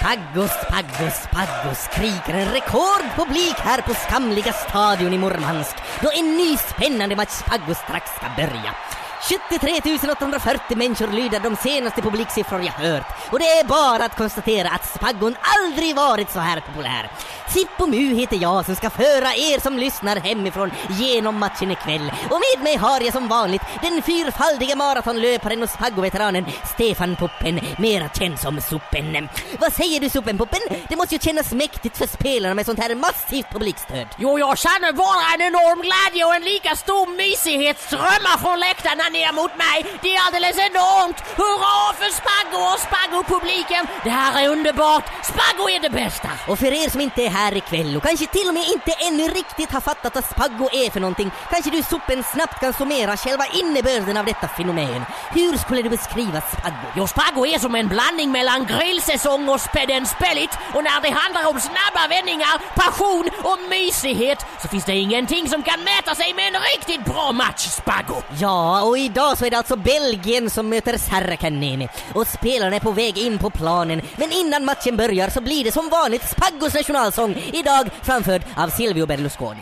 Men, 0.01 0.19
Sedida! 0.33 1.11
Spaggo, 1.11 1.75
skriker 1.75 2.33
en 2.33 2.51
rekordpublik 2.53 3.55
här 3.57 3.81
på 3.81 3.93
skamliga 3.93 4.53
stadion 4.53 5.13
i 5.13 5.17
Murmansk 5.17 5.75
då 6.01 6.09
en 6.19 6.37
ny 6.37 6.57
spännande 6.57 7.15
match 7.15 7.29
Spaggo 7.29 7.73
strax 7.75 8.11
ska 8.15 8.27
börja. 8.35 8.75
73 9.21 9.81
840 10.11 10.77
människor 10.77 11.07
lyder 11.07 11.39
de 11.39 11.55
senaste 11.55 12.01
publiksiffror 12.01 12.61
jag 12.61 12.71
hört 12.71 13.05
och 13.31 13.39
det 13.39 13.45
är 13.45 13.63
bara 13.63 14.05
att 14.05 14.17
konstatera 14.17 14.69
att 14.69 14.93
Spaggon 14.95 15.35
aldrig 15.41 15.95
varit 15.95 16.31
så 16.31 16.39
här 16.39 16.59
populär. 16.61 17.11
Sippo 17.47 17.87
Mu 17.87 18.13
heter 18.15 18.37
jag 18.41 18.65
som 18.65 18.75
ska 18.75 18.89
föra 18.89 19.35
er 19.35 19.59
som 19.59 19.77
lyssnar 19.77 20.15
hemifrån 20.15 20.71
genom 20.89 21.39
matchen 21.39 21.71
ikväll 21.71 22.11
och 22.29 22.41
med 22.41 22.63
mig 22.63 22.75
har 22.75 23.01
jag 23.01 23.13
som 23.13 23.27
vanligt 23.27 23.61
den 23.81 24.01
fyrfaldige 24.01 24.75
maratonlöparen 24.75 25.63
och 25.63 25.69
Spaggo-veteranen 25.69 26.45
Stefan 26.73 27.15
Puppen, 27.15 27.59
mera 27.77 28.09
känd 28.09 28.39
som 28.39 28.61
Suppen. 28.61 29.29
Vad 29.59 29.73
säger 29.73 29.99
du 29.99 30.09
Suppen 30.09 30.37
Puppen? 30.37 30.59
Det 30.89 30.95
måste 30.95 31.15
ju 31.15 31.19
kännas 31.19 31.53
mäktigt 31.53 31.97
för 31.97 32.07
spelarna 32.07 32.55
med 32.55 32.65
sånt 32.65 32.79
här 32.79 32.95
massivt 32.95 33.51
publikstöd. 33.51 34.07
Jo, 34.17 34.39
jag 34.39 34.57
känner 34.57 34.93
bara 34.93 35.33
en 35.33 35.41
enorm 35.41 35.81
glädje 35.81 36.25
och 36.25 36.35
en 36.35 36.43
lika 36.43 36.75
stor 36.75 37.07
mysighet 37.17 37.79
strömmar 37.79 38.37
från 38.37 38.59
läktarna 38.59 39.08
ner 39.09 39.31
mot 39.33 39.53
mig. 39.57 39.77
Det 40.01 40.15
är 40.15 40.19
alldeles 40.25 40.57
enormt! 40.57 41.19
Hurra 41.41 41.93
för 41.99 42.11
Spaggo 42.21 42.61
och 42.71 42.79
Spaggo-publiken! 42.87 43.87
Det 44.03 44.09
här 44.09 44.43
är 44.43 44.47
underbart! 44.49 45.05
Spaggo 45.31 45.69
är 45.69 45.79
det 45.79 45.89
bästa! 45.89 46.29
Och 46.47 46.59
för 46.59 46.71
er 46.83 46.89
som 46.89 47.01
inte 47.01 47.21
är 47.25 47.29
här 47.29 47.57
ikväll 47.57 47.97
och 47.97 48.03
kanske 48.03 48.25
till 48.25 48.47
och 48.47 48.53
med 48.53 48.65
inte 48.67 48.91
ännu 49.07 49.27
riktigt 49.27 49.71
har 49.71 49.81
fattat 49.81 50.15
vad 50.15 50.25
Spaggo 50.25 50.69
är 50.71 50.89
för 50.91 50.99
någonting, 50.99 51.31
kanske 51.49 51.71
du 51.71 51.83
Suppen 51.83 52.23
snabbt 52.23 52.59
kan 52.59 52.73
summera 52.73 53.17
själva 53.17 53.45
innebörden 53.61 54.17
av 54.17 54.25
detta 54.25 54.47
fenomen. 54.47 55.01
Hur 55.29 55.57
skulle 55.57 55.81
du 55.81 55.89
beskriva 55.89 56.41
Spaggo? 56.41 56.87
Jo, 56.95 57.07
Spaggo 57.07 57.45
är 57.45 57.59
som 57.59 57.75
en 57.75 57.87
blandning 57.87 58.31
mellan 58.31 58.65
grillsäsong 58.65 59.49
och 59.49 59.61
späden 59.61 60.05
spellit 60.05 60.53
och 60.73 60.83
när 60.83 61.01
det 61.01 61.09
handlar 61.09 61.49
om 61.49 61.59
snabba 61.59 62.07
vändningar, 62.09 62.55
passion 62.75 63.29
och 63.43 63.59
mysighet 63.69 64.45
så 64.61 64.67
finns 64.67 64.85
det 64.85 64.95
ingenting 64.95 65.49
som 65.49 65.63
kan 65.63 65.79
mäta 65.83 66.15
sig 66.15 66.33
med 66.33 66.47
en 66.55 66.61
riktigt 66.61 67.05
bra 67.05 67.31
match, 67.31 67.67
Spaggo! 67.67 68.21
Ja, 68.39 68.81
och 68.81 68.97
idag 68.99 69.37
så 69.37 69.45
är 69.45 69.49
det 69.49 69.57
alltså 69.57 69.75
Belgien 69.75 70.49
som 70.49 70.69
möter 70.69 70.97
Sarkanemi 70.97 71.87
och 72.13 72.27
spelarna 72.27 72.75
är 72.75 72.79
på 72.79 72.91
väg 72.91 73.17
in 73.17 73.37
på 73.37 73.49
planen. 73.49 74.01
Men 74.17 74.31
innan 74.31 74.65
matchen 74.65 74.97
börjar 74.97 75.29
så 75.29 75.41
blir 75.41 75.63
det 75.63 75.71
som 75.71 75.89
vanligt 75.89 76.29
Spaggos 76.29 76.73
nationalsång, 76.73 77.35
idag 77.53 77.89
framförd 78.01 78.41
av 78.55 78.67
Silvio 78.67 79.05
Berlusconi. 79.05 79.61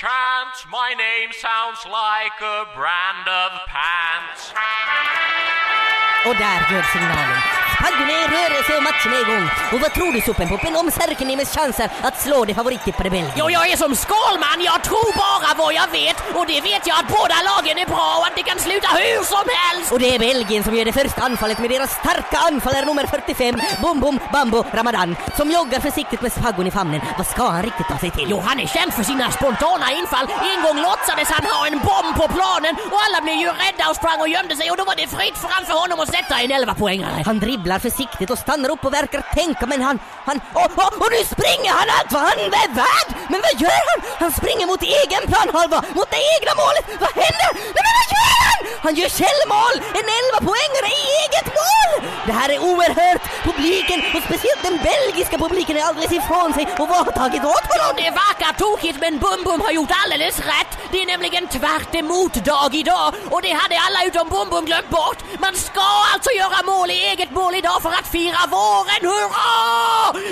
Chant. 0.00 0.56
My 0.70 0.94
name 0.94 1.30
sounds 1.32 1.84
like 1.84 2.38
a 2.40 2.64
brand 2.76 3.26
of 3.28 3.50
pants. 3.66 4.52
Och 6.26 6.36
där 6.36 6.74
göd 6.74 6.84
signalen. 6.84 7.59
Spaggon 7.80 8.08
är 8.16 8.20
i 8.24 8.28
rörelse 8.36 8.76
och 8.76 8.82
matchen 8.82 9.12
är 9.16 9.20
igång. 9.26 9.46
Och 9.72 9.80
vad 9.80 9.92
tror 9.92 10.12
du 10.12 10.20
Suppenpoppen 10.20 10.76
om 10.76 10.90
Särkeniemes 10.90 11.50
chanser 11.56 11.88
att 12.02 12.22
slå 12.22 12.44
det 12.44 12.54
favorittippade 12.54 13.10
Belgien? 13.10 13.32
Jo, 13.36 13.50
jag 13.50 13.70
är 13.72 13.76
som 13.76 13.96
Skalman, 13.96 14.58
jag 14.70 14.78
tror 14.88 15.10
bara 15.24 15.50
vad 15.62 15.72
jag 15.74 15.88
vet 16.00 16.18
och 16.38 16.46
det 16.46 16.60
vet 16.60 16.86
jag 16.90 16.96
att 17.00 17.08
båda 17.18 17.36
lagen 17.50 17.76
är 17.82 17.86
bra 17.94 18.08
och 18.18 18.26
att 18.26 18.36
det 18.36 18.42
kan 18.50 18.58
sluta 18.58 18.88
hur 18.88 19.20
som 19.34 19.46
helst! 19.60 19.92
Och 19.92 20.00
det 20.02 20.14
är 20.14 20.18
Belgien 20.18 20.62
som 20.64 20.74
gör 20.76 20.84
det 20.84 20.92
första 20.92 21.20
anfallet 21.22 21.58
med 21.58 21.70
deras 21.70 21.90
starka 22.02 22.38
anfallare 22.50 22.84
nummer 22.86 23.06
45, 23.06 23.60
Bum 23.82 24.00
Bum 24.00 24.18
Bambo 24.32 24.64
Ramadan, 24.72 25.16
som 25.36 25.50
joggar 25.50 25.80
försiktigt 25.80 26.22
med 26.22 26.32
Spaggon 26.32 26.66
i 26.66 26.70
famnen. 26.70 27.00
Vad 27.18 27.26
ska 27.26 27.44
han 27.56 27.62
riktigt 27.62 27.88
ta 27.88 27.98
sig 27.98 28.10
till? 28.10 28.26
Jo, 28.30 28.38
han 28.48 28.60
är 28.60 28.66
känd 28.66 28.94
för 28.94 29.02
sina 29.02 29.30
spontana 29.30 29.86
infall. 29.92 30.26
En 30.52 30.60
gång 30.66 30.78
låtsades 30.88 31.28
han 31.34 31.44
ha 31.54 31.66
en 31.66 31.78
bomb 31.88 32.12
på 32.20 32.26
planen 32.36 32.74
och 32.92 33.00
alla 33.06 33.18
blev 33.24 33.36
ju 33.44 33.48
rädda 33.64 33.84
och 33.90 33.96
sprang 33.96 34.20
och 34.20 34.28
gömde 34.28 34.56
sig 34.56 34.70
och 34.70 34.76
då 34.76 34.84
var 34.84 34.96
det 34.96 35.08
fritt 35.16 35.38
fram 35.46 35.64
för 35.68 35.76
honom 35.82 36.00
att 36.00 36.10
sätta 36.16 36.34
en 36.40 36.50
11-poängare. 36.58 37.22
Han 37.24 37.38
dribblar 37.38 37.69
försiktigt 37.78 38.30
och 38.30 38.38
stannar 38.38 38.70
upp 38.70 38.84
och 38.84 38.94
verkar 38.94 39.20
tänka 39.34 39.66
men 39.66 39.82
han, 39.82 39.98
han, 40.26 40.40
och, 40.54 40.70
och, 40.82 40.92
och 41.02 41.10
nu 41.16 41.20
springer 41.34 41.72
han 41.78 41.88
allt 41.96 42.12
vad 42.12 42.22
han 42.22 42.38
är 42.38 42.50
värd! 42.50 43.08
Men 43.28 43.40
vad 43.46 43.54
gör 43.62 43.82
han? 43.90 44.00
Han 44.18 44.32
springer 44.32 44.66
mot 44.66 44.82
egen 44.82 45.22
planhalva, 45.30 45.78
mot 45.98 46.10
det 46.10 46.22
egna 46.36 46.52
målet! 46.62 46.84
Vad 47.04 47.12
händer? 47.24 47.50
Nej, 47.74 47.82
men 47.86 47.94
vad 47.98 48.08
gör 48.16 48.34
han? 48.46 48.49
Han 48.82 48.94
gör 48.94 49.08
självmål! 49.08 49.76
En 50.00 50.06
11 50.20 50.50
poängare 50.50 50.88
i 50.98 51.02
eget 51.22 51.48
mål! 51.58 51.92
Det 52.26 52.32
här 52.32 52.48
är 52.54 52.58
oerhört! 52.58 53.22
Publiken, 53.48 54.00
och 54.14 54.22
speciellt 54.28 54.62
den 54.62 54.78
belgiska 54.90 55.38
publiken, 55.38 55.76
är 55.76 55.82
alldeles 55.82 56.12
ifrån 56.12 56.50
sig 56.54 56.64
och 56.80 56.88
vad 56.88 57.04
har 57.06 57.12
tagit 57.22 57.44
åt 57.54 57.66
honom? 57.72 57.92
det 57.96 58.10
verkar 58.24 58.52
tokigt 58.64 58.98
men 59.00 59.18
Bum 59.18 59.40
Bum 59.44 59.60
har 59.60 59.72
gjort 59.78 59.92
alldeles 60.02 60.38
rätt. 60.38 60.72
Det 60.92 60.98
är 61.02 61.06
nämligen 61.06 61.48
tvärt 61.48 61.94
emot 61.94 62.34
dag 62.34 62.74
idag 62.74 63.08
och 63.30 63.42
det 63.42 63.52
hade 63.62 63.76
alla 63.86 64.00
utom 64.08 64.28
Bum 64.28 64.48
Bum 64.50 64.64
glömt 64.64 64.90
bort. 64.90 65.18
Man 65.38 65.54
ska 65.54 65.88
alltså 66.14 66.30
göra 66.40 66.58
mål 66.72 66.90
i 66.90 66.98
eget 67.12 67.30
mål 67.30 67.54
idag 67.54 67.82
för 67.82 67.92
att 67.98 68.08
fira 68.16 68.42
våren. 68.56 69.02
Hurra! 69.10 69.50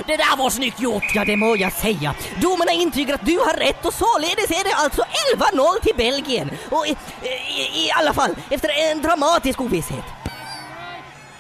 Det 0.07 0.17
där 0.17 0.37
var 0.37 0.51
snyggt 0.51 0.81
gjort. 0.81 1.09
Ja, 1.15 1.25
det 1.25 1.37
må 1.37 1.57
jag 1.57 1.73
säga. 1.73 2.15
Domarna 2.43 2.73
intygar 2.73 3.15
att 3.15 3.27
du 3.27 3.39
har 3.39 3.55
rätt 3.67 3.87
och 3.87 3.95
således 3.95 4.51
är 4.59 4.65
det 4.69 4.75
alltså 4.75 5.03
11-0 5.37 5.83
till 5.83 5.97
Belgien. 5.97 6.51
Och 6.71 6.87
i, 6.87 6.97
i, 7.23 7.87
i 7.87 7.91
alla 7.99 8.13
fall, 8.15 8.35
efter 8.51 8.71
en 8.91 9.03
dramatisk 9.03 9.61
ovisshet. 9.61 10.05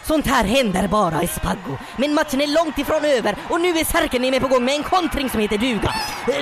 Sånt 0.02 0.26
här 0.26 0.44
händer 0.44 0.88
bara 0.88 1.22
i 1.22 1.26
Spaggo. 1.26 1.74
Men 1.96 2.14
matchen 2.14 2.40
är 2.40 2.46
långt 2.46 2.78
ifrån 2.78 3.04
över 3.04 3.37
och 3.50 3.61
nu 3.61 3.68
är 3.68 3.84
Särkenniemi 3.84 4.40
på 4.40 4.48
gång 4.48 4.64
med 4.64 4.74
en 4.74 4.82
kontring 4.82 5.30
som 5.30 5.40
heter 5.40 5.58
duga. 5.58 5.94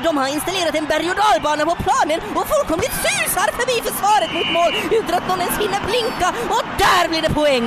De 0.03 0.17
har 0.17 0.29
installerat 0.29 0.75
en 0.75 0.87
berg 0.87 1.11
och 1.11 1.17
dalbana 1.17 1.65
på 1.65 1.77
planen 1.87 2.21
och 2.35 2.47
fullkomligt 2.53 2.95
susar 3.07 3.49
förbi 3.59 3.77
försvaret 3.89 4.33
mot 4.37 4.53
mål 4.53 4.73
utan 4.99 5.15
att 5.15 5.29
någon 5.29 5.41
ens 5.41 5.59
hinner 5.59 5.83
blinka 5.91 6.29
och 6.57 6.65
där 6.79 7.09
blir 7.09 7.23
det 7.23 7.35
poäng! 7.35 7.65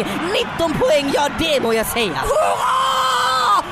19 0.58 0.74
poäng, 0.74 1.12
ja 1.14 1.28
det 1.40 1.62
må 1.62 1.74
jag 1.74 1.86
säga. 1.86 2.20
Hurra! 2.32 2.99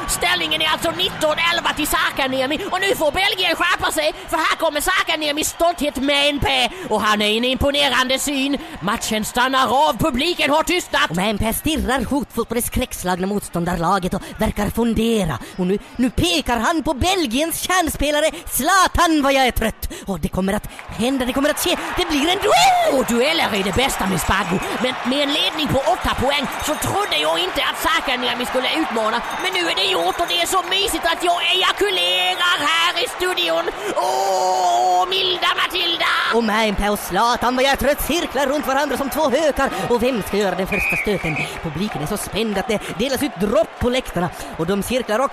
Ställningen 0.09 0.61
är 0.61 0.67
alltså 0.67 0.89
19-11 0.89 1.75
till 1.75 1.87
Sakaniemi 1.87 2.59
och 2.71 2.81
nu 2.81 2.95
får 2.95 3.11
Belgien 3.11 3.55
skärpa 3.55 3.91
sig 3.91 4.13
för 4.29 4.37
här 4.37 4.55
kommer 4.55 4.81
Sakaniemis 4.81 5.49
stolthet 5.49 5.95
med 5.95 6.29
en 6.29 6.39
P 6.39 6.69
och 6.89 7.01
han 7.01 7.21
är 7.21 7.37
en 7.37 7.43
imponerande 7.43 8.19
syn. 8.19 8.57
Matchen 8.81 9.25
stannar 9.25 9.89
av, 9.89 9.97
publiken 9.97 10.49
har 10.49 10.63
tystnat. 10.63 11.09
Men 11.15 11.53
stirrar 11.53 12.05
hotfullt 12.05 12.49
på 12.49 12.55
det 12.55 12.61
skräckslagna 12.61 13.27
motståndarlaget 13.27 14.13
och 14.13 14.21
verkar 14.37 14.69
fundera. 14.69 15.39
Och 15.57 15.67
nu, 15.67 15.79
nu 15.95 16.09
pekar 16.09 16.57
han 16.57 16.83
på 16.83 16.93
Belgiens 16.93 17.59
kärnspelare 17.61 18.31
Zlatan 18.45 19.21
vad 19.23 19.33
jag 19.33 19.47
är 19.47 19.51
trött. 19.51 19.89
Och 20.05 20.19
det 20.19 20.27
kommer 20.27 20.53
att 20.53 20.67
hända, 20.87 21.25
det 21.25 21.33
kommer 21.33 21.49
att 21.49 21.63
ske. 21.63 21.77
Det 21.97 22.05
blir 22.05 22.29
en 22.29 22.39
duell! 22.47 22.99
Och 22.99 23.05
dueller 23.05 23.49
är 23.53 23.63
det 23.63 23.75
bästa 23.75 24.05
med 24.07 24.21
Spaggo. 24.21 24.59
Men 24.83 24.93
med 25.09 25.21
en 25.23 25.33
ledning 25.33 25.67
på 25.67 25.79
8 25.79 26.15
poäng 26.23 26.45
så 26.65 26.73
trodde 26.75 27.17
jag 27.21 27.39
inte 27.39 27.61
att 27.69 27.77
Sakaniemi 27.87 28.45
skulle 28.45 28.69
utmana. 28.81 29.21
Men 29.43 29.53
nu 29.53 29.69
är 29.71 29.75
det 29.75 29.87
gjort 29.97 30.19
och 30.19 30.27
det 30.27 30.41
är 30.41 30.45
så 30.45 30.61
mysigt 30.69 31.05
att 31.05 31.23
jag 31.23 31.39
ejakulerar 31.55 32.57
här 32.71 33.03
i 33.03 33.07
studion. 33.17 33.63
Åh, 33.95 35.07
milda 35.09 35.47
Matilda! 35.61 36.13
Och 36.33 36.43
Mäenpää 36.43 36.91
och 36.91 36.99
Zlatan 36.99 37.55
vad 37.55 37.65
jag 37.65 37.79
trött 37.79 38.01
cirklar 38.01 38.47
runt 38.47 38.67
varandra 38.67 38.97
som 38.97 39.09
två 39.09 39.29
hökar. 39.29 39.69
Och 39.89 40.03
vem 40.03 40.23
ska 40.23 40.37
göra 40.37 40.55
den 40.55 40.67
första 40.67 40.95
stöten? 40.95 41.35
Publiken 41.63 42.01
är 42.01 42.05
så 42.07 42.17
spänd 42.17 42.57
att 42.57 42.67
det 42.67 42.81
delas 42.99 43.23
ut 43.23 43.35
dropp 43.39 43.79
på 43.79 43.89
läktarna. 43.89 44.29
Och 44.57 44.67
de 44.67 44.83
cirklar 44.83 45.19
och... 45.19 45.31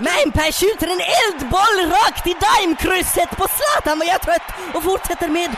Mäenpää 0.00 0.52
skjuter 0.52 0.86
en 0.86 1.02
eldboll 1.22 1.76
rakt 1.96 2.26
i 2.26 2.36
daimkrysset 2.46 3.30
på 3.30 3.46
Zlatan 3.56 3.98
vad 3.98 4.08
jag 4.08 4.14
är 4.14 4.18
trött. 4.18 4.48
Och 4.74 4.82
fortsätter 4.82 5.28
med... 5.28 5.50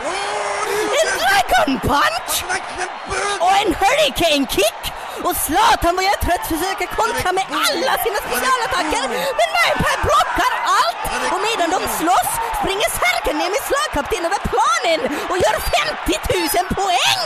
En 0.99 1.09
dragon 1.17 1.79
punch! 1.79 2.43
Och 3.39 3.51
en 3.61 3.75
hurricane 3.81 4.47
kick! 4.49 5.02
Och 5.27 5.35
Zlatan 5.45 5.95
vad 5.95 6.05
jag 6.11 6.19
trött 6.25 6.45
försöker 6.53 6.87
kontra 7.01 7.29
med 7.37 7.45
alla 7.67 7.93
sina 8.05 8.19
specialattacker. 8.27 9.03
Men 9.39 9.49
Mäenpää 9.57 9.97
blockar 10.07 10.53
allt! 10.79 11.01
Och 11.33 11.41
medan 11.47 11.69
de 11.75 11.79
slåss 11.99 12.31
springer 12.59 12.89
Särkaniemi 13.01 13.59
slagkapten 13.69 14.25
över 14.27 14.41
planen 14.51 14.99
och 15.31 15.37
gör 15.43 15.57
50 15.79 16.59
000 16.59 16.67
poäng! 16.81 17.23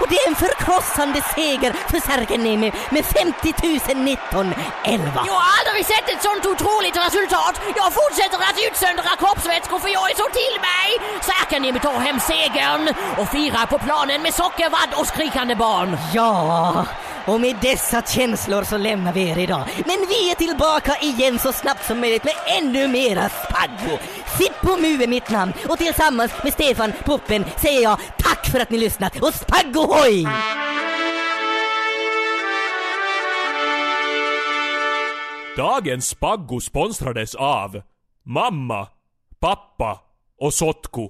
Och 0.00 0.08
det 0.10 0.16
är 0.22 0.28
en 0.28 0.34
förkrossande 0.44 1.20
seger 1.34 1.72
för 1.90 2.00
Särkaniemi 2.08 2.72
med 2.90 3.04
50 3.06 3.54
000 3.94 4.04
19 4.04 4.54
11. 4.84 5.24
Jag 5.26 5.32
har 5.32 5.50
aldrig 5.58 5.86
sett 5.86 6.08
ett 6.14 6.22
sånt 6.22 6.46
otroligt 6.52 6.96
resultat. 7.06 7.54
Jag 7.80 7.88
fortsätter 8.00 8.38
att 8.48 8.58
utsöndra 8.68 9.10
kroppsvätskor 9.22 9.78
för 9.78 9.88
jag 9.88 10.10
är 10.10 10.16
så 10.22 10.28
till 10.40 10.56
mig. 10.68 10.88
Sakaniemi 11.30 11.80
tar 11.80 11.98
hem 12.06 12.20
segern 12.20 12.94
och 13.18 13.28
firar 13.28 13.66
på 13.66 13.78
planen 13.78 14.22
med 14.22 14.34
sockervadd 14.34 14.90
och 14.94 15.06
skrikande 15.06 15.54
barn. 15.54 15.98
Ja, 16.12 16.86
och 17.26 17.40
med 17.40 17.56
dessa 17.62 18.02
känslor 18.02 18.64
så 18.64 18.76
lämnar 18.76 19.12
vi 19.12 19.28
er 19.28 19.38
idag. 19.38 19.64
Men 19.76 20.06
vi 20.08 20.30
är 20.30 20.34
tillbaka 20.34 20.96
igen 21.02 21.38
så 21.38 21.52
snabbt 21.52 21.86
som 21.86 22.00
möjligt 22.00 22.24
med 22.24 22.34
ännu 22.58 22.88
mera 22.88 23.28
Spaggo. 23.28 23.98
Sippo 24.38 24.76
Mu 24.76 25.02
är 25.02 25.08
mitt 25.08 25.30
namn 25.30 25.52
och 25.68 25.78
tillsammans 25.78 26.32
med 26.44 26.52
Stefan 26.52 26.92
Puppen 27.04 27.44
säger 27.56 27.82
jag 27.82 27.98
tack 28.18 28.46
för 28.46 28.60
att 28.60 28.70
ni 28.70 28.78
lyssnat 28.78 29.22
och 29.22 29.34
Spaggo 29.34 29.80
hoj! 29.80 30.26
Dagens 35.56 36.08
Spaggo 36.08 36.60
sponsrades 36.60 37.34
av 37.34 37.82
mamma, 38.24 38.88
pappa 39.40 40.00
och 40.40 40.54
Sotku. 40.54 41.08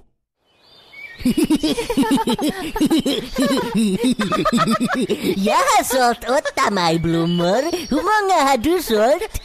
Jag 5.35 5.63
har 5.69 5.83
sålt 5.83 6.29
åtta 6.29 6.71
majblommor. 6.71 7.87
Hur 7.89 8.01
många 8.01 8.49
har 8.49 8.57
du 8.57 8.81
sålt? 8.83 9.41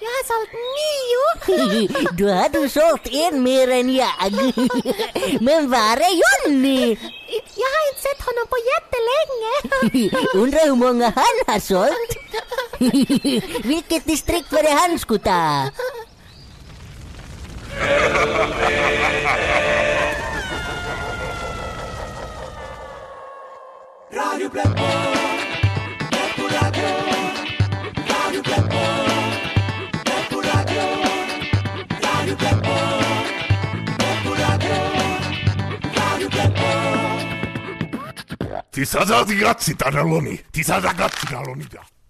Jag 0.00 0.08
har 0.08 0.24
sålt 0.30 0.52
nio. 0.74 1.88
Då 2.12 2.28
har 2.28 2.48
du 2.48 2.68
sålt 2.68 3.06
en 3.06 3.42
mer 3.42 3.70
än 3.70 3.94
jag. 3.94 4.32
Men 5.40 5.70
var 5.70 5.96
är 5.96 6.14
Jonny? 6.22 6.98
Jag 7.54 7.70
har 7.74 7.88
inte 7.88 8.02
sett 8.02 8.22
honom 8.22 8.46
på 8.50 8.56
jättelänge. 8.72 9.52
Undrar 10.34 10.64
hur 10.66 10.76
många 10.76 11.04
han 11.04 11.36
har 11.46 11.60
sålt? 11.60 12.18
Vilket 13.64 14.04
distrikt 14.04 14.52
var 14.52 14.62
det 14.62 14.70
han 14.70 14.98
skulle 14.98 15.18
ta? 15.18 15.70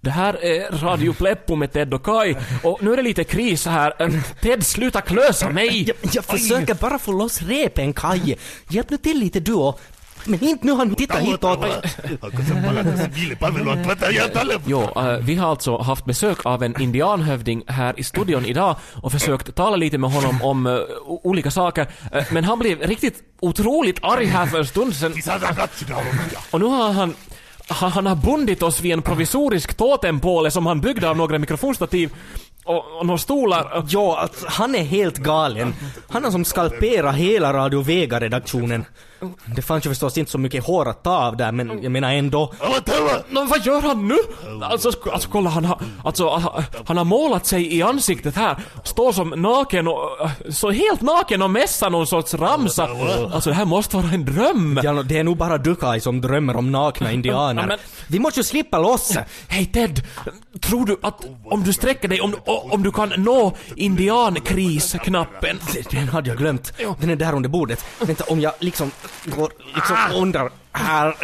Det 0.01 0.11
här 0.11 0.45
är 0.45 0.79
Radio 0.79 1.13
Pleppo 1.13 1.57
med 1.57 1.73
Ted 1.73 1.95
och 1.95 2.05
Kai 2.05 2.37
och 2.63 2.83
nu 2.83 2.93
är 2.93 2.97
det 2.97 3.03
lite 3.03 3.25
kris 3.25 3.67
här. 3.67 3.93
Ted, 4.41 4.67
sluta 4.67 5.01
klösa 5.01 5.51
mig! 5.51 5.83
Jag, 5.83 5.97
jag 6.13 6.25
försöker 6.25 6.75
bara 6.75 6.99
få 6.99 7.13
loss 7.13 7.43
repen, 7.43 7.93
Kaj. 7.93 8.39
Hjälp 8.69 8.91
nu 8.91 8.97
till 8.97 9.19
lite 9.19 9.41
du 9.41 9.55
och... 9.55 9.81
Men 10.25 10.45
inte 10.45 10.67
nu 10.67 10.73
han 10.73 10.95
tittar 10.95 11.21
hitåt. 11.21 11.59
Jo, 14.67 14.83
äh, 14.97 15.17
vi 15.21 15.35
har 15.35 15.51
alltså 15.51 15.77
haft 15.79 16.05
besök 16.05 16.47
av 16.47 16.63
en 16.63 16.81
indianhövding 16.83 17.63
här 17.67 18.01
i 18.01 18.05
studion 18.05 18.45
idag 18.47 18.77
och 19.03 19.13
försökt 19.13 19.55
tala 19.55 19.77
lite 19.77 19.99
med 19.99 20.11
honom 20.11 20.43
om 20.43 20.67
o- 21.07 21.21
olika 21.25 21.51
saker. 21.51 21.87
Äh, 22.13 22.25
men 22.31 22.45
han 22.45 22.59
blev 22.59 22.79
riktigt 22.81 23.15
otroligt 23.41 23.99
arg 24.05 24.27
här 24.27 24.47
för 24.47 24.59
en 24.59 24.67
stund 24.67 24.95
sedan. 24.95 25.13
Och 26.51 26.61
nu 26.61 26.67
har 26.67 26.93
han 26.93 27.15
han, 27.71 27.93
han 27.93 28.07
har 28.07 28.17
bundit 28.17 28.63
oss 28.63 28.81
vid 28.81 28.93
en 28.93 29.03
provisorisk 29.03 29.75
totempåle 29.75 30.51
som 30.51 30.67
han 30.67 30.81
byggde 30.81 31.11
av 31.11 31.17
några 31.17 31.39
mikrofonstativ 31.39 32.11
och, 32.69 32.99
och 32.99 33.07
några 33.07 33.19
stolar. 33.19 33.85
Ja, 33.89 34.19
att 34.21 34.45
han 34.47 34.75
är 34.75 34.85
helt 34.85 35.17
galen. 35.17 35.75
Han 36.09 36.25
har 36.25 36.31
som 36.31 36.45
skalperat 36.45 37.15
hela 37.15 37.53
Radio 37.53 37.83
Vega-redaktionen. 37.83 38.85
Det 39.57 39.63
fanns 39.63 39.87
ju 39.87 39.91
förstås 39.91 40.19
inte 40.19 40.31
så 40.31 40.39
mycket 40.39 40.65
hår 40.65 40.89
att 40.89 41.03
ta 41.03 41.11
av 41.27 41.37
där, 41.37 41.53
men 41.53 41.83
jag 41.83 41.93
menar 41.93 42.13
ändå. 42.13 42.53
Nå, 43.31 43.45
vad 43.45 43.67
gör 43.67 43.81
han 43.83 44.09
nu? 44.09 44.17
Alltså, 44.63 44.91
sk- 44.91 45.13
alltså 45.13 45.29
kolla, 45.29 45.51
han 45.51 45.65
har, 45.65 45.81
alltså, 46.05 46.29
ha- 46.29 46.63
han 46.87 46.97
har 46.97 47.05
målat 47.05 47.47
sig 47.47 47.77
i 47.77 47.83
ansiktet 47.83 48.37
här. 48.37 48.57
Står 48.85 49.13
som 49.13 49.29
naken 49.31 49.89
och, 49.89 50.11
så 50.51 50.71
helt 50.71 51.01
naken 51.01 51.43
och 51.43 51.51
mässar 51.51 51.91
någon 51.91 52.07
sorts 52.07 52.35
ramsa. 52.35 52.89
Alltså 53.33 53.51
det 53.51 53.57
här 53.57 53.65
måste 53.65 53.97
vara 53.97 54.09
en 54.13 54.25
dröm. 54.25 54.81
Ja, 54.83 54.93
det 54.93 55.19
är 55.19 55.25
nog 55.25 55.37
bara 55.37 55.59
du 55.59 55.75
Kaj 55.77 56.01
som 56.01 56.21
drömmer 56.21 56.57
om 56.57 56.73
nakna 56.73 57.13
indianer. 57.13 57.67
Men- 57.67 57.79
Vi 58.09 58.19
måste 58.19 58.41
ju 58.41 58.45
slippa 58.45 58.79
loss. 58.79 59.17
Hej 59.49 59.67
Ted! 59.67 60.01
Tror 60.61 60.87
du 60.87 60.97
att 61.03 61.27
om 61.45 61.63
du 61.65 61.73
sträcker 61.73 62.09
dig, 62.09 62.21
om, 62.21 62.35
om 62.59 62.83
du 62.83 62.93
kan 62.93 63.13
nå 63.17 63.57
indiankrisknappen? 63.77 65.61
Den 65.91 66.09
hade 66.09 66.29
jag 66.29 66.39
glömt. 66.39 66.73
Den 67.01 67.11
är 67.11 67.17
där 67.17 67.35
under 67.35 67.49
bordet. 67.49 67.85
Vänta, 68.01 68.25
om 68.25 68.41
jag 68.41 68.53
liksom 68.59 68.91
går 69.25 69.53
liksom 69.75 69.97
under 70.15 70.51
här. 70.73 71.17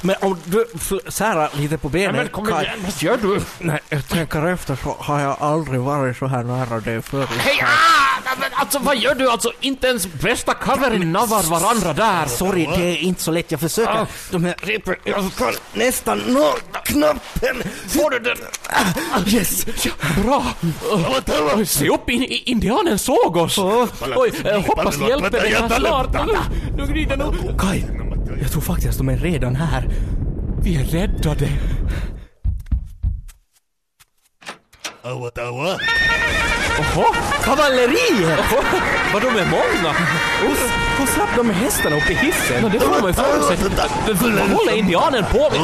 Men 0.00 0.16
om 0.20 0.36
du 0.44 0.66
särar 1.08 1.50
lite 1.56 1.78
på 1.78 1.88
benen. 1.88 2.16
men 2.16 2.28
kom 2.28 2.48
igen, 2.48 2.66
vad 2.84 3.02
gör 3.02 3.16
du? 3.16 3.40
Nej, 3.58 3.80
jag 3.88 4.08
tänker 4.08 4.46
efter 4.46 4.76
så 4.76 4.96
har 4.98 5.20
jag 5.20 5.36
aldrig 5.40 5.80
varit 5.80 6.16
så 6.16 6.26
här 6.26 6.42
nära 6.42 6.80
dig 6.80 7.02
förut. 7.02 7.28
Hej! 7.28 7.62
Ah! 7.62 8.09
Alltså 8.54 8.78
vad 8.78 8.96
gör 8.96 9.14
du? 9.14 9.30
Alltså 9.30 9.52
inte 9.60 9.86
ens 9.86 10.06
bästa 10.06 10.54
covern 10.54 11.12
nabbar 11.12 11.42
varandra 11.42 11.92
där. 11.92 12.26
Sorry, 12.26 12.66
det 12.76 12.82
är 12.84 12.96
inte 12.96 13.22
så 13.22 13.30
lätt. 13.30 13.50
Jag 13.50 13.60
försöker. 13.60 14.06
De 14.30 14.44
här 14.44 14.54
repen, 14.62 14.94
jag 15.04 15.30
kan 15.38 15.52
nästan 15.74 16.18
nå 16.26 16.52
knappen. 16.84 17.62
Får 17.88 18.10
du 18.10 18.18
den? 18.18 18.36
Ah, 18.68 19.20
Yes! 19.26 19.66
Bra! 20.24 20.44
Se 21.66 21.88
upp, 21.88 22.10
in, 22.10 22.22
indianen 22.44 22.98
såg 22.98 23.36
oss! 23.36 23.58
Oj, 24.16 24.32
eh, 24.44 24.60
hoppas 24.66 24.98
hjälpen 24.98 25.34
är 25.34 25.78
snart. 25.78 26.28
Nu, 26.76 26.86
glider 26.86 27.16
nog... 27.16 27.34
Kai, 27.60 27.84
jag 28.42 28.52
tror 28.52 28.62
faktiskt 28.62 28.90
att 28.90 28.98
de 28.98 29.08
är 29.08 29.16
redan 29.16 29.56
här. 29.56 29.88
Vi 30.62 30.76
är 30.76 30.84
räddade. 30.84 31.48
Aua, 35.02 35.30
aua. 35.38 35.76
Oho, 36.78 37.04
Kavalleriet! 37.44 38.40
vad 39.12 39.22
de 39.22 39.28
är 39.28 39.44
många! 39.44 39.94
Hur 40.98 41.06
slapp 41.06 41.36
de 41.36 41.46
med 41.46 41.56
hästarna 41.56 41.96
upp 41.96 42.10
i 42.10 42.14
hissen? 42.14 42.70
Det 42.72 42.80
får 42.80 43.00
man 43.00 43.06
ju 43.06 43.14
sig. 43.14 43.56
Vad 44.32 44.50
håller 44.50 44.76
indianen 44.76 45.24
på 45.32 45.50
med? 45.50 45.60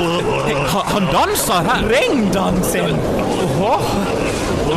Han, 0.67 0.83
han 0.87 1.07
dansar 1.13 1.65
här! 1.65 1.89
Regndansen! 1.89 2.97
Oho. 3.45 3.81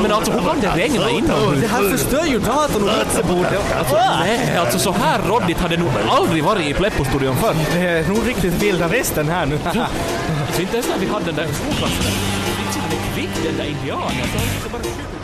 Men 0.01 0.11
alltså 0.11 0.31
hur 0.31 0.39
kan 0.39 0.59
det 0.61 0.67
regna 0.67 1.09
inomhus? 1.09 1.61
Det 1.61 1.67
här 1.67 1.89
förstör 1.89 2.25
ju 2.25 2.39
datorn 2.39 2.83
och 2.83 2.97
mixerbordet. 2.99 3.73
Alltså, 3.79 3.95
nej, 3.95 4.57
alltså 4.57 4.79
så 4.79 4.91
här 4.91 5.19
råddigt 5.27 5.57
hade 5.57 5.75
det 5.75 5.83
nog 5.83 5.91
aldrig 6.09 6.43
varit 6.43 6.67
i 6.67 6.73
Pleppo-studion 6.73 7.35
förr. 7.35 7.55
Det 7.73 7.87
är 7.87 8.07
nog 8.07 8.27
riktigt 8.27 8.53
vilda 8.53 8.87
västern 8.87 9.29
här 9.29 9.45
nu. 9.45 9.59
Alltså 9.65 10.61
inte 10.61 10.73
ens 10.73 10.89
när 10.89 10.97
vi 10.97 11.07
hade 11.07 11.25
den 11.25 11.35
där 11.35 11.47
skolklassen. 11.53 12.11
Inte 12.59 12.73
så 12.73 13.13
kvick 13.13 13.29
den 13.43 13.57
där 13.57 13.65
indianen. 13.65 15.18